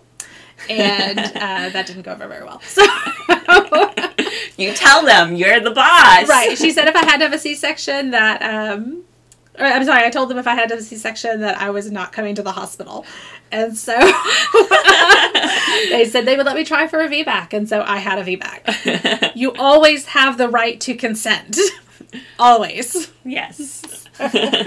and 0.69 1.19
uh, 1.19 1.69
that 1.69 1.87
didn't 1.87 2.03
go 2.03 2.13
over 2.13 2.27
very 2.27 2.45
well. 2.45 2.61
So. 2.63 2.83
You 4.57 4.75
tell 4.75 5.05
them 5.07 5.35
you're 5.37 5.59
the 5.61 5.71
boss. 5.71 6.29
right. 6.29 6.57
She 6.59 6.71
said 6.71 6.87
if 6.87 6.95
I 6.95 7.05
had 7.05 7.17
to 7.19 7.25
have 7.25 7.33
a 7.33 7.39
C-section, 7.39 8.11
that 8.11 8.43
um, 8.43 9.05
I'm 9.67 9.85
sorry. 9.85 10.05
I 10.05 10.11
told 10.11 10.29
them 10.31 10.39
if 10.39 10.47
I 10.47 10.55
had 10.55 10.71
a 10.71 10.81
C-section 10.81 11.41
that 11.41 11.61
I 11.61 11.71
was 11.71 11.91
not 11.91 12.13
coming 12.13 12.35
to 12.37 12.43
the 12.43 12.53
hospital, 12.53 13.05
and 13.53 13.77
so 13.77 13.93
they 15.91 16.09
said 16.11 16.25
they 16.27 16.37
would 16.37 16.47
let 16.47 16.57
me 16.57 16.65
try 16.65 16.87
for 16.87 17.01
a 17.01 17.09
VBAC, 17.09 17.53
and 17.53 17.69
so 17.69 17.83
I 17.87 17.99
had 17.99 18.19
a 18.19 18.25
VBAC. 18.25 19.33
You 19.37 19.53
always 19.59 20.07
have 20.07 20.37
the 20.39 20.49
right 20.49 20.81
to 20.83 20.95
consent. 20.95 21.59
always. 22.39 23.11
yes. 23.25 24.07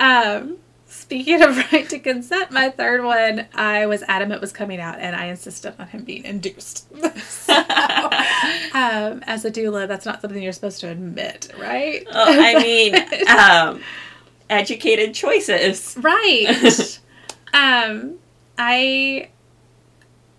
Um, 0.00 0.56
speaking 0.86 1.42
of 1.42 1.58
right 1.72 1.86
to 1.90 1.98
consent, 1.98 2.50
my 2.50 2.70
third 2.70 3.04
one, 3.04 3.46
I 3.54 3.84
was 3.84 4.02
adamant 4.08 4.40
was 4.40 4.50
coming 4.50 4.80
out, 4.80 4.98
and 4.98 5.14
I 5.14 5.26
insisted 5.26 5.74
on 5.78 5.88
him 5.88 6.04
being 6.04 6.24
induced. 6.24 6.88
So, 7.20 7.52
um, 7.52 9.22
as 9.26 9.44
a 9.44 9.50
doula, 9.50 9.86
that's 9.86 10.06
not 10.06 10.22
something 10.22 10.42
you're 10.42 10.52
supposed 10.54 10.80
to 10.80 10.88
admit, 10.88 11.52
right? 11.58 12.06
Oh, 12.10 12.26
I 12.40 12.54
mean, 12.62 12.94
um, 13.28 13.82
educated 14.50 15.14
choices. 15.14 15.96
Right. 15.98 17.00
um 17.54 18.16
I 18.58 19.30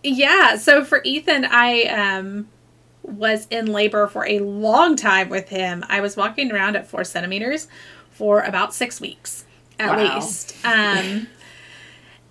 yeah, 0.03 0.55
so 0.57 0.83
for 0.83 1.01
Ethan 1.03 1.45
I 1.45 1.83
um 1.83 2.47
was 3.03 3.47
in 3.49 3.65
labor 3.67 4.07
for 4.07 4.25
a 4.27 4.39
long 4.39 4.95
time 4.95 5.29
with 5.29 5.49
him. 5.49 5.83
I 5.89 6.01
was 6.01 6.15
walking 6.15 6.51
around 6.51 6.75
at 6.75 6.87
four 6.87 7.03
centimeters 7.03 7.67
for 8.11 8.41
about 8.41 8.73
six 8.73 9.01
weeks 9.01 9.45
at 9.79 9.97
Wow. 9.97 10.15
least. 10.15 10.55
Um, 10.63 11.27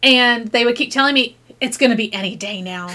and 0.02 0.48
they 0.48 0.64
would 0.64 0.76
keep 0.76 0.92
telling 0.92 1.14
me, 1.14 1.36
it's 1.60 1.76
going 1.76 1.90
to 1.90 1.96
be 1.96 2.12
any 2.14 2.36
day 2.36 2.62
now. 2.62 2.88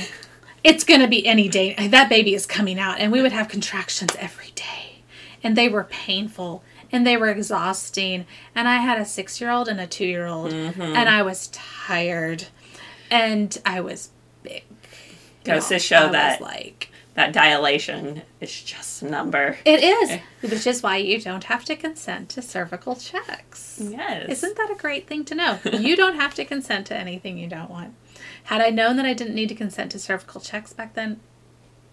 It's 0.63 0.83
going 0.83 1.01
to 1.01 1.07
be 1.07 1.27
any 1.27 1.49
day. 1.49 1.75
That 1.89 2.09
baby 2.09 2.33
is 2.33 2.45
coming 2.45 2.79
out. 2.79 2.99
And 2.99 3.11
we 3.11 3.21
would 3.21 3.33
have 3.33 3.49
contractions 3.49 4.15
every 4.17 4.51
day. 4.55 5.03
And 5.43 5.55
they 5.55 5.67
were 5.69 5.83
painful 5.83 6.63
and 6.95 7.05
they 7.05 7.17
were 7.17 7.27
exhausting. 7.27 8.25
And 8.55 8.69
I 8.69 8.77
had 8.77 8.97
a 8.97 9.05
six 9.05 9.41
year 9.41 9.51
old 9.51 9.67
and 9.67 9.81
a 9.81 9.85
two 9.85 10.05
year 10.05 10.25
old. 10.25 10.51
Mm-hmm. 10.51 10.81
And 10.81 11.09
I 11.09 11.23
was 11.23 11.47
tired. 11.47 12.45
And 13.11 13.57
I 13.65 13.81
was 13.81 14.09
big. 14.43 14.63
Goes 15.43 15.67
to 15.67 15.75
I 15.75 15.77
show 15.79 16.03
was 16.03 16.11
that 16.13 16.41
like, 16.41 16.89
that 17.15 17.33
dilation 17.33 18.21
is 18.39 18.63
just 18.63 19.01
a 19.03 19.09
number. 19.09 19.57
it 19.65 19.83
is, 19.83 20.19
which 20.41 20.65
is 20.65 20.81
why 20.81 20.97
you 20.97 21.19
don't 21.19 21.43
have 21.43 21.65
to 21.65 21.75
consent 21.75 22.29
to 22.29 22.41
cervical 22.41 22.95
checks. 22.95 23.79
Yes. 23.81 24.29
Isn't 24.29 24.55
that 24.55 24.71
a 24.71 24.75
great 24.75 25.05
thing 25.05 25.25
to 25.25 25.35
know? 25.35 25.59
You 25.65 25.97
don't 25.97 26.15
have 26.15 26.33
to 26.35 26.45
consent 26.45 26.87
to 26.87 26.95
anything 26.95 27.37
you 27.37 27.47
don't 27.47 27.69
want. 27.69 27.93
Had 28.45 28.61
I 28.61 28.69
known 28.69 28.95
that 28.95 29.05
I 29.05 29.13
didn't 29.13 29.35
need 29.35 29.49
to 29.49 29.55
consent 29.55 29.91
to 29.91 29.99
cervical 29.99 30.39
checks 30.39 30.71
back 30.71 30.93
then, 30.93 31.19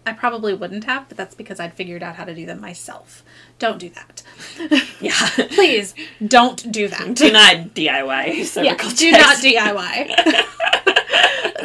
I 0.05 0.13
probably 0.13 0.53
wouldn't 0.53 0.85
have, 0.85 1.09
but 1.09 1.17
that's 1.17 1.35
because 1.35 1.61
I'd 1.61 1.75
figured 1.75 2.03
out 2.03 2.17
how 2.17 2.25
to 2.25 2.35
do 2.35 2.45
them 2.45 2.61
myself. 2.61 3.23
Don't 3.59 3.79
do 3.79 3.89
that. 3.91 4.23
yeah. 5.01 5.29
Please 5.51 5.95
don't 6.27 6.73
do 6.73 6.89
that. 6.89 7.15
Do 7.15 7.31
not 7.31 7.75
DIY 7.75 8.57
yeah, 8.65 8.77
do 8.95 9.13
not 9.13 9.37
DIY. 9.37 10.11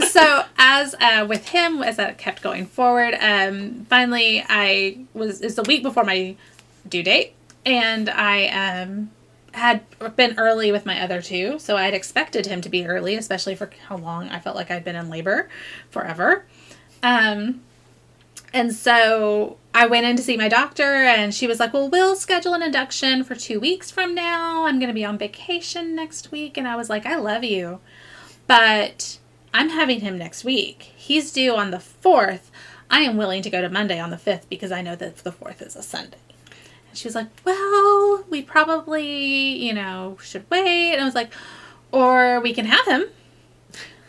so 0.10 0.44
as 0.58 0.94
uh, 1.02 1.26
with 1.28 1.50
him, 1.50 1.82
as 1.82 1.98
that 1.98 2.20
kept 2.20 2.44
going 2.44 2.68
forward, 2.68 3.16
um, 3.20 3.86
finally 3.90 4.44
I 4.48 5.06
was 5.14 5.42
it's 5.42 5.56
the 5.56 5.64
week 5.64 5.82
before 5.82 6.04
my 6.04 6.36
due 6.88 7.02
date, 7.04 7.34
and 7.66 8.08
I 8.10 8.48
um, 8.50 9.10
had 9.54 9.82
been 10.16 10.38
early 10.38 10.72
with 10.72 10.86
my 10.86 11.02
other 11.02 11.22
two, 11.22 11.58
so 11.58 11.76
I 11.76 11.86
had 11.86 11.96
expected 11.96 12.46
him 12.46 12.62
to 12.62 12.70
be 12.70 12.86
early, 12.86 13.16
especially 13.16 13.56
for 13.56 13.70
how 13.88 13.98
long 13.98 14.30
I 14.30 14.40
felt 14.40 14.56
like 14.56 14.70
I'd 14.70 14.84
been 14.84 14.96
in 14.96 15.10
labor, 15.10 15.50
forever. 15.90 16.46
Um, 17.02 17.62
and 18.54 18.74
so 18.74 19.58
I 19.74 19.86
went 19.88 20.06
in 20.06 20.16
to 20.16 20.24
see 20.24 20.38
my 20.38 20.50
doctor, 20.50 21.04
and 21.04 21.34
she 21.34 21.48
was 21.48 21.60
like, 21.60 21.74
Well, 21.74 21.90
we'll 21.90 22.16
schedule 22.16 22.54
an 22.54 22.64
induction 22.64 23.24
for 23.24 23.36
two 23.36 23.60
weeks 23.60 23.92
from 23.92 24.16
now. 24.16 24.66
I'm 24.66 24.80
going 24.80 24.90
to 24.90 24.94
be 24.94 25.06
on 25.06 25.18
vacation 25.18 25.96
next 25.96 26.32
week. 26.32 26.58
And 26.58 26.68
I 26.68 26.76
was 26.76 26.90
like, 26.90 27.06
I 27.06 27.16
love 27.16 27.44
you, 27.44 27.80
but 28.48 29.20
I'm 29.54 29.70
having 29.70 30.02
him 30.02 30.18
next 30.18 30.44
week. 30.44 30.94
He's 30.96 31.32
due 31.32 31.56
on 31.56 31.72
the 31.72 31.78
4th. 31.78 32.50
I 32.90 33.02
am 33.02 33.18
willing 33.18 33.42
to 33.42 33.50
go 33.50 33.62
to 33.62 33.70
Monday 33.70 34.00
on 34.00 34.10
the 34.10 34.18
5th 34.18 34.50
because 34.50 34.72
I 34.72 34.82
know 34.82 34.96
that 34.96 35.18
the 35.18 35.32
4th 35.32 35.62
is 35.62 35.76
a 35.76 35.84
Sunday. 35.84 36.18
And 36.90 36.98
she 36.98 37.08
was 37.08 37.16
like, 37.16 37.28
Well, 37.44 38.24
we 38.30 38.42
probably, 38.42 39.58
you 39.58 39.74
know, 39.74 40.18
should 40.22 40.50
wait. 40.50 40.94
And 40.94 41.02
I 41.02 41.06
was 41.06 41.16
like, 41.16 41.32
Or 41.92 42.40
we 42.40 42.54
can 42.54 42.66
have 42.66 42.88
him 42.88 43.06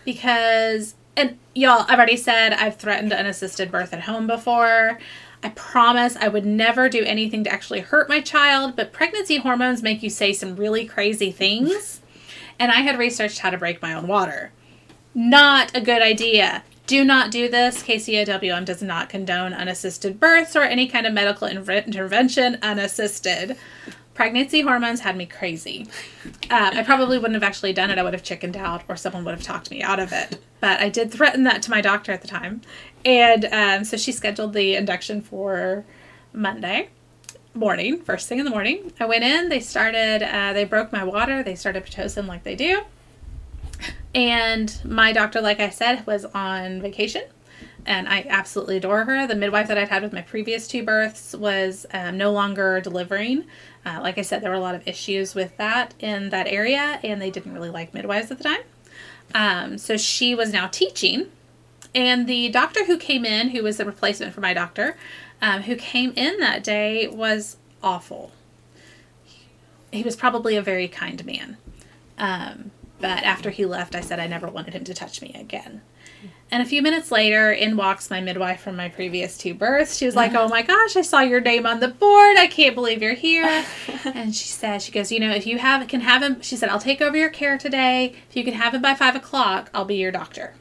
because 0.05 0.95
and 1.19 1.37
y'all 1.55 1.85
i've 1.89 1.99
already 1.99 2.17
said 2.17 2.53
i've 2.53 2.77
threatened 2.77 3.13
unassisted 3.13 3.71
birth 3.71 3.93
at 3.93 4.03
home 4.03 4.27
before. 4.27 4.99
I 5.43 5.51
promise 5.51 6.17
i 6.17 6.29
would 6.29 6.47
never 6.47 6.89
do 6.89 7.05
anything 7.05 7.45
to 7.45 7.51
actually 7.51 7.81
hurt 7.81 8.09
my 8.09 8.21
child 8.21 8.75
but 8.77 8.93
pregnancy 8.93 9.37
hormones 9.37 9.83
make 9.83 10.03
you 10.03 10.11
say 10.11 10.33
some 10.33 10.57
really 10.57 10.85
crazy 10.87 11.31
things. 11.31 12.01
And 12.61 12.73
i 12.73 12.81
had 12.81 12.99
researched 12.99 13.39
how 13.39 13.51
to 13.51 13.59
break 13.59 13.81
my 13.81 13.95
own 13.95 14.09
water. 14.09 14.51
Not 15.15 15.77
a 15.77 15.81
good 15.81 16.03
idea. 16.03 16.65
Do 16.89 17.05
not 17.05 17.31
do 17.31 17.49
this. 17.49 17.85
KCWM 17.85 18.65
does 18.65 18.83
not 18.83 19.09
condone 19.09 19.53
unassisted 19.53 20.19
births 20.19 20.57
or 20.57 20.63
any 20.63 20.89
kind 20.89 21.07
of 21.07 21.13
medical 21.13 21.47
inver- 21.47 21.87
intervention 21.87 22.59
unassisted 22.63 23.57
pregnancy 24.19 24.63
hormones 24.63 24.99
had 24.99 25.17
me 25.17 25.25
crazy 25.25 25.87
um, 26.51 26.77
I 26.77 26.83
probably 26.83 27.19
wouldn't 27.19 27.35
have 27.35 27.49
actually 27.49 27.73
done 27.73 27.89
it. 27.91 27.99
I 27.99 28.03
would 28.03 28.15
have 28.15 28.23
chickened 28.25 28.57
out, 28.57 28.83
or 28.89 28.97
someone 28.97 29.25
would 29.25 29.35
have 29.35 29.45
talked 29.45 29.71
me 29.71 29.81
out 29.81 30.01
of 30.01 30.13
it. 30.13 30.43
But 30.61 30.81
I 30.81 30.89
did 30.89 31.13
threaten 31.13 31.45
that 31.45 31.63
to 31.63 31.71
my 31.71 31.81
doctor 31.81 32.11
at 32.11 32.23
the 32.23 32.27
time, 32.27 32.63
and 33.05 33.45
um, 33.53 33.85
so 33.85 33.97
she 33.97 34.11
scheduled 34.11 34.55
the 34.55 34.75
induction 34.75 35.21
for 35.21 35.85
Monday 36.33 36.89
morning, 37.55 38.01
first 38.01 38.29
thing 38.29 38.39
in 38.39 38.45
the 38.45 38.51
morning. 38.51 38.93
I 38.99 39.07
went 39.07 39.23
in. 39.23 39.51
They 39.51 39.61
started. 39.61 40.23
Uh, 40.23 40.53
they 40.53 40.65
broke 40.65 40.93
my 40.93 41.05
water. 41.05 41.43
They 41.43 41.55
started 41.55 41.85
pitocin 41.85 42.27
like 42.27 42.43
they 42.43 42.57
do. 42.57 42.83
And 44.15 44.81
my 44.85 45.13
doctor, 45.13 45.41
like 45.41 45.61
I 45.61 45.69
said, 45.69 46.05
was 46.07 46.25
on 46.25 46.81
vacation. 46.81 47.23
And 47.89 48.07
I 48.07 48.27
absolutely 48.29 48.77
adore 48.77 49.05
her. 49.05 49.27
The 49.27 49.35
midwife 49.35 49.67
that 49.69 49.79
I'd 49.79 49.89
had 49.89 50.03
with 50.03 50.13
my 50.13 50.21
previous 50.21 50.69
two 50.69 50.83
births 50.83 51.35
was 51.35 51.87
um, 51.95 52.19
no 52.19 52.31
longer 52.31 52.83
delivering. 52.83 53.47
Uh, 53.87 54.01
like 54.03 54.19
I 54.19 54.23
said, 54.23 54.43
there 54.43 54.51
were 54.51 54.57
a 54.57 54.61
lot 54.61 54.75
of 54.75 54.87
issues 54.87 55.35
with 55.35 55.57
that 55.57 55.95
in 55.99 56.29
that 56.29 56.49
area, 56.49 57.01
and 57.03 57.21
they 57.21 57.31
didn't 57.31 57.55
really 57.55 57.71
like 57.71 57.95
midwives 57.95 58.31
at 58.31 58.37
the 58.37 58.45
time. 58.45 58.61
Um, 59.35 59.79
so 59.79 59.97
she 59.97 60.35
was 60.35 60.53
now 60.53 60.67
teaching. 60.67 61.31
And 61.95 62.27
the 62.27 62.51
doctor 62.51 62.85
who 62.85 62.99
came 62.99 63.25
in, 63.25 63.49
who 63.49 63.63
was 63.63 63.79
the 63.79 63.87
replacement 63.87 64.35
for 64.35 64.43
my 64.43 64.53
doctor, 64.53 64.99
um, 65.41 65.63
who 65.63 65.75
came 65.75 66.13
in 66.15 66.39
that 66.41 66.63
day, 66.63 67.09
was 67.09 67.57
awful. 67.83 68.33
He 69.91 70.03
was 70.03 70.15
probably 70.15 70.57
a 70.57 70.63
very 70.63 70.89
kind 70.89 71.25
man. 71.25 71.57
Um, 72.19 72.71
but 73.01 73.23
after 73.23 73.49
he 73.49 73.65
left, 73.65 73.95
I 73.95 74.03
said 74.03 74.21
I 74.21 74.27
never 74.27 74.47
wanted 74.47 74.75
him 74.75 74.85
to 74.85 74.93
touch 74.93 75.23
me 75.23 75.33
again. 75.35 75.81
And 76.51 76.63
a 76.63 76.67
few 76.67 76.81
minutes 76.81 77.13
later, 77.13 77.53
in 77.53 77.77
walks 77.77 78.11
my 78.11 78.21
midwife 78.21 78.63
from 78.63 78.77
my 78.77 78.89
previous 78.89 79.37
two 79.37 79.53
births. 79.53 79.97
She 79.97 80.07
was 80.07 80.17
like, 80.17 80.33
Oh 80.33 80.49
my 80.49 80.63
gosh, 80.63 80.97
I 80.97 81.03
saw 81.03 81.21
your 81.21 81.41
name 81.41 81.67
on 81.67 81.81
the 81.81 81.89
board. 81.89 82.37
I 82.39 82.47
can't 82.47 82.75
believe 82.75 83.03
you're 83.03 83.15
here. 83.15 83.65
and 84.05 84.35
she 84.35 84.49
said, 84.49 84.81
She 84.81 84.91
goes, 84.91 85.13
You 85.13 85.21
know, 85.21 85.31
if 85.31 85.47
you 85.47 85.59
have 85.59 85.87
can 85.89 86.01
have 86.01 86.23
him, 86.23 86.41
she 86.41 86.57
said, 86.57 86.71
I'll 86.71 86.79
take 86.79 87.03
over 87.03 87.17
your 87.17 87.29
care 87.29 87.59
today. 87.59 88.15
If 88.31 88.37
you 88.37 88.45
can 88.45 88.55
have 88.55 88.75
him 88.75 88.81
by 88.81 88.95
five 88.95 89.15
o'clock, 89.15 89.71
I'll 89.75 89.85
be 89.85 89.97
your 89.97 90.13
doctor. 90.13 90.55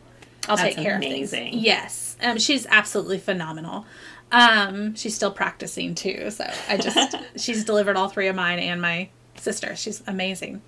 I'll 0.50 0.58
That's 0.58 0.76
take 0.76 0.84
care 0.84 0.96
of 0.96 1.02
amazing. 1.02 1.52
things. 1.52 1.64
Yes. 1.64 2.18
Um, 2.22 2.38
she's 2.38 2.66
absolutely 2.68 3.18
phenomenal. 3.18 3.86
Um, 4.32 4.96
she's 4.96 5.16
still 5.16 5.32
practicing 5.32 5.96
too. 5.96 6.32
So 6.32 6.46
I 6.68 6.78
just, 6.78 7.16
she's 7.38 7.64
delivered 7.64 7.96
all 7.96 8.10
three 8.10 8.28
of 8.28 8.36
mine 8.36 8.60
and 8.60 8.82
my 8.82 9.10
sister. 9.36 9.76
She's 9.76 10.04
amazing. 10.08 10.62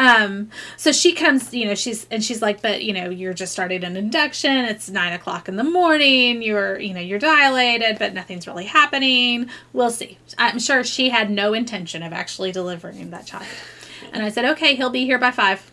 Um, 0.00 0.48
so 0.78 0.92
she 0.92 1.12
comes, 1.12 1.52
you 1.52 1.66
know, 1.66 1.74
she's 1.74 2.06
and 2.10 2.24
she's 2.24 2.40
like, 2.40 2.62
but 2.62 2.82
you 2.82 2.94
know, 2.94 3.10
you're 3.10 3.34
just 3.34 3.52
starting 3.52 3.84
an 3.84 3.98
induction. 3.98 4.64
It's 4.64 4.88
nine 4.88 5.12
o'clock 5.12 5.46
in 5.46 5.56
the 5.56 5.64
morning. 5.64 6.40
You're, 6.40 6.80
you 6.80 6.94
know, 6.94 7.00
you're 7.00 7.18
dilated, 7.18 7.98
but 7.98 8.14
nothing's 8.14 8.46
really 8.46 8.64
happening. 8.64 9.50
We'll 9.74 9.90
see. 9.90 10.16
I'm 10.38 10.58
sure 10.58 10.84
she 10.84 11.10
had 11.10 11.30
no 11.30 11.52
intention 11.52 12.02
of 12.02 12.14
actually 12.14 12.50
delivering 12.50 13.10
that 13.10 13.26
child. 13.26 13.44
And 14.10 14.22
I 14.22 14.30
said, 14.30 14.46
okay, 14.46 14.74
he'll 14.74 14.88
be 14.88 15.04
here 15.04 15.18
by 15.18 15.32
five. 15.32 15.70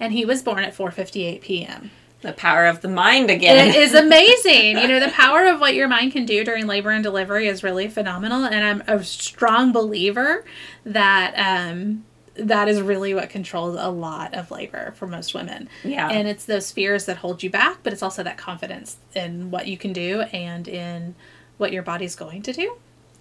And 0.00 0.12
he 0.12 0.24
was 0.24 0.42
born 0.42 0.64
at 0.64 0.74
4:58 0.74 1.40
p.m. 1.40 1.92
The 2.22 2.32
power 2.32 2.66
of 2.66 2.80
the 2.80 2.88
mind 2.88 3.30
again. 3.30 3.68
It 3.68 3.76
is 3.76 3.94
amazing. 4.06 4.78
You 4.78 4.88
know, 4.88 4.98
the 4.98 5.12
power 5.12 5.46
of 5.46 5.60
what 5.60 5.76
your 5.76 5.86
mind 5.86 6.10
can 6.10 6.26
do 6.26 6.42
during 6.42 6.66
labor 6.66 6.90
and 6.90 7.04
delivery 7.04 7.46
is 7.46 7.62
really 7.62 7.86
phenomenal. 7.86 8.44
And 8.44 8.64
I'm 8.64 8.82
a 8.88 9.04
strong 9.04 9.70
believer 9.70 10.44
that 10.84 11.34
um, 11.36 12.04
that 12.40 12.68
is 12.68 12.80
really 12.80 13.14
what 13.14 13.30
controls 13.30 13.76
a 13.78 13.88
lot 13.90 14.34
of 14.34 14.50
labor 14.50 14.92
for 14.96 15.06
most 15.06 15.34
women. 15.34 15.68
Yeah. 15.84 16.08
And 16.10 16.26
it's 16.28 16.44
those 16.44 16.70
fears 16.72 17.06
that 17.06 17.18
hold 17.18 17.42
you 17.42 17.50
back, 17.50 17.78
but 17.82 17.92
it's 17.92 18.02
also 18.02 18.22
that 18.22 18.36
confidence 18.38 18.96
in 19.14 19.50
what 19.50 19.66
you 19.66 19.76
can 19.78 19.92
do 19.92 20.22
and 20.32 20.66
in 20.68 21.14
what 21.58 21.72
your 21.72 21.82
body's 21.82 22.16
going 22.16 22.42
to 22.42 22.52
do 22.52 22.76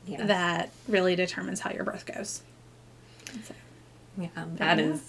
Yes. 0.07 0.27
that 0.27 0.69
really 0.87 1.15
determines 1.15 1.59
how 1.59 1.71
your 1.71 1.83
birth 1.83 2.05
goes. 2.05 2.41
yeah, 4.17 4.27
that 4.55 4.79
is 4.79 5.01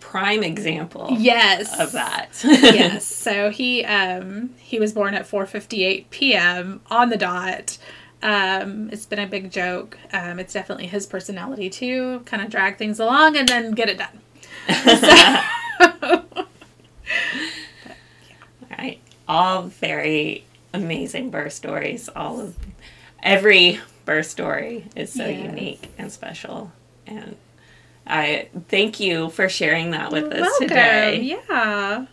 prime 0.00 0.42
example 0.42 1.08
Yes. 1.18 1.78
of 1.78 1.92
that. 1.92 2.30
yes. 2.44 3.04
So 3.26 3.50
he 3.50 3.84
um 3.84 4.50
he 4.58 4.78
was 4.80 4.92
born 4.92 5.14
at 5.14 5.26
4:58 5.28 6.06
p.m. 6.10 6.80
on 6.90 7.08
the 7.10 7.16
dot. 7.16 7.78
Um, 8.26 8.90
it's 8.90 9.06
been 9.06 9.20
a 9.20 9.26
big 9.28 9.52
joke. 9.52 9.96
Um, 10.12 10.40
it's 10.40 10.52
definitely 10.52 10.88
his 10.88 11.06
personality 11.06 11.70
too. 11.70 12.20
Kind 12.26 12.42
of 12.42 12.50
drag 12.50 12.76
things 12.76 12.98
along 12.98 13.36
and 13.36 13.46
then 13.48 13.70
get 13.70 13.88
it 13.88 13.98
done. 13.98 14.18
All 18.60 18.76
right. 18.78 18.98
All 19.28 19.62
very 19.62 20.44
amazing 20.74 21.30
birth 21.30 21.52
stories. 21.52 22.08
All 22.14 22.40
of 22.40 22.56
every 23.22 23.80
birth 24.04 24.26
story 24.26 24.86
is 24.96 25.12
so 25.12 25.24
Yes. 25.26 25.44
unique 25.44 25.88
and 25.98 26.10
special. 26.12 26.72
And 27.06 27.36
I 28.06 28.48
thank 28.68 28.98
you 29.00 29.30
for 29.30 29.48
sharing 29.48 29.92
that 29.92 30.10
with 30.12 30.32
us 30.32 30.40
Welcome. 30.40 30.68
today. 30.68 31.20
Yeah. 31.22 32.06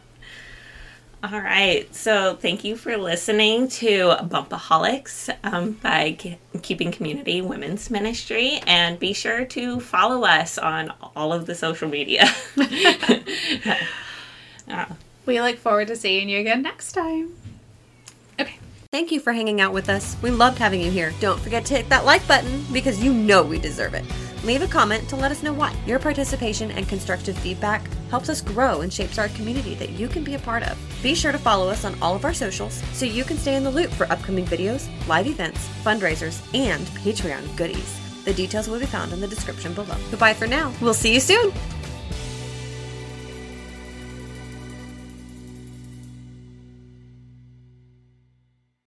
All 1.24 1.40
right. 1.40 1.94
So 1.96 2.36
thank 2.36 2.66
you 2.66 2.76
for 2.76 2.98
listening 2.98 3.70
to 3.70 4.18
Bumpaholics 4.24 5.34
um, 5.46 5.72
by 5.72 6.18
Ke- 6.20 6.62
Keeping 6.62 6.92
Community 6.92 7.42
Women's 7.42 7.90
Ministry. 7.90 8.60
And 8.68 9.00
be 9.00 9.14
sure 9.14 9.46
to 9.46 9.80
follow 9.80 10.26
us 10.26 10.58
on 10.58 10.92
all 11.16 11.32
of 11.32 11.46
the 11.46 11.56
social 11.56 11.88
media. 11.88 12.26
We 15.26 15.40
look 15.40 15.58
forward 15.58 15.88
to 15.88 15.96
seeing 15.96 16.28
you 16.28 16.40
again 16.40 16.62
next 16.62 16.92
time. 16.92 17.34
Okay. 18.40 18.58
Thank 18.92 19.12
you 19.12 19.20
for 19.20 19.32
hanging 19.32 19.62
out 19.62 19.74
with 19.74 19.88
us. 19.88 20.18
We 20.22 20.32
loved 20.32 20.58
having 20.58 20.82
you 20.82 20.92
here. 20.92 21.14
Don't 21.22 21.40
forget 21.40 21.66
to 21.66 21.76
hit 21.76 21.90
that 21.90 22.06
like 22.06 22.28
button 22.28 22.66
because 22.74 23.02
you 23.02 23.14
know 23.14 23.42
we 23.44 23.58
deserve 23.58 23.94
it. 23.94 24.04
Leave 24.44 24.62
a 24.62 24.68
comment 24.68 25.08
to 25.08 25.16
let 25.16 25.32
us 25.32 25.42
know 25.42 25.54
why. 25.54 25.74
Your 25.86 26.00
participation 26.00 26.70
and 26.72 26.88
constructive 26.88 27.38
feedback 27.38 27.88
helps 28.10 28.28
us 28.28 28.42
grow 28.42 28.82
and 28.82 28.92
shapes 28.92 29.18
our 29.18 29.30
community 29.30 29.74
that 29.76 29.92
you 29.92 30.10
can 30.10 30.24
be 30.24 30.36
a 30.36 30.40
part 30.40 30.64
of. 30.64 30.78
Be 31.02 31.16
sure 31.16 31.32
to 31.32 31.38
follow 31.38 31.70
us 31.70 31.86
on 31.86 31.96
all 32.02 32.14
of 32.14 32.26
our 32.26 32.34
socials 32.34 32.84
so 32.92 33.06
you 33.06 33.24
can 33.24 33.38
stay 33.38 33.56
in 33.56 33.64
the 33.64 33.72
loop 33.72 33.90
for 33.92 34.12
upcoming 34.12 34.46
videos, 34.46 34.90
live 35.08 35.28
events, 35.28 35.70
fundraisers, 35.84 36.42
and 36.54 36.86
Patreon 36.88 37.56
goodies. 37.56 38.00
The 38.26 38.34
details 38.34 38.68
will 38.68 38.80
be 38.80 38.86
found 38.86 39.14
in 39.14 39.22
the 39.22 39.28
description 39.28 39.74
below. 39.74 39.96
Goodbye 40.12 40.34
for 40.34 40.48
now. 40.48 40.74
We'll 40.82 40.94
see 40.94 41.14
you 41.14 41.20
soon. 41.22 41.54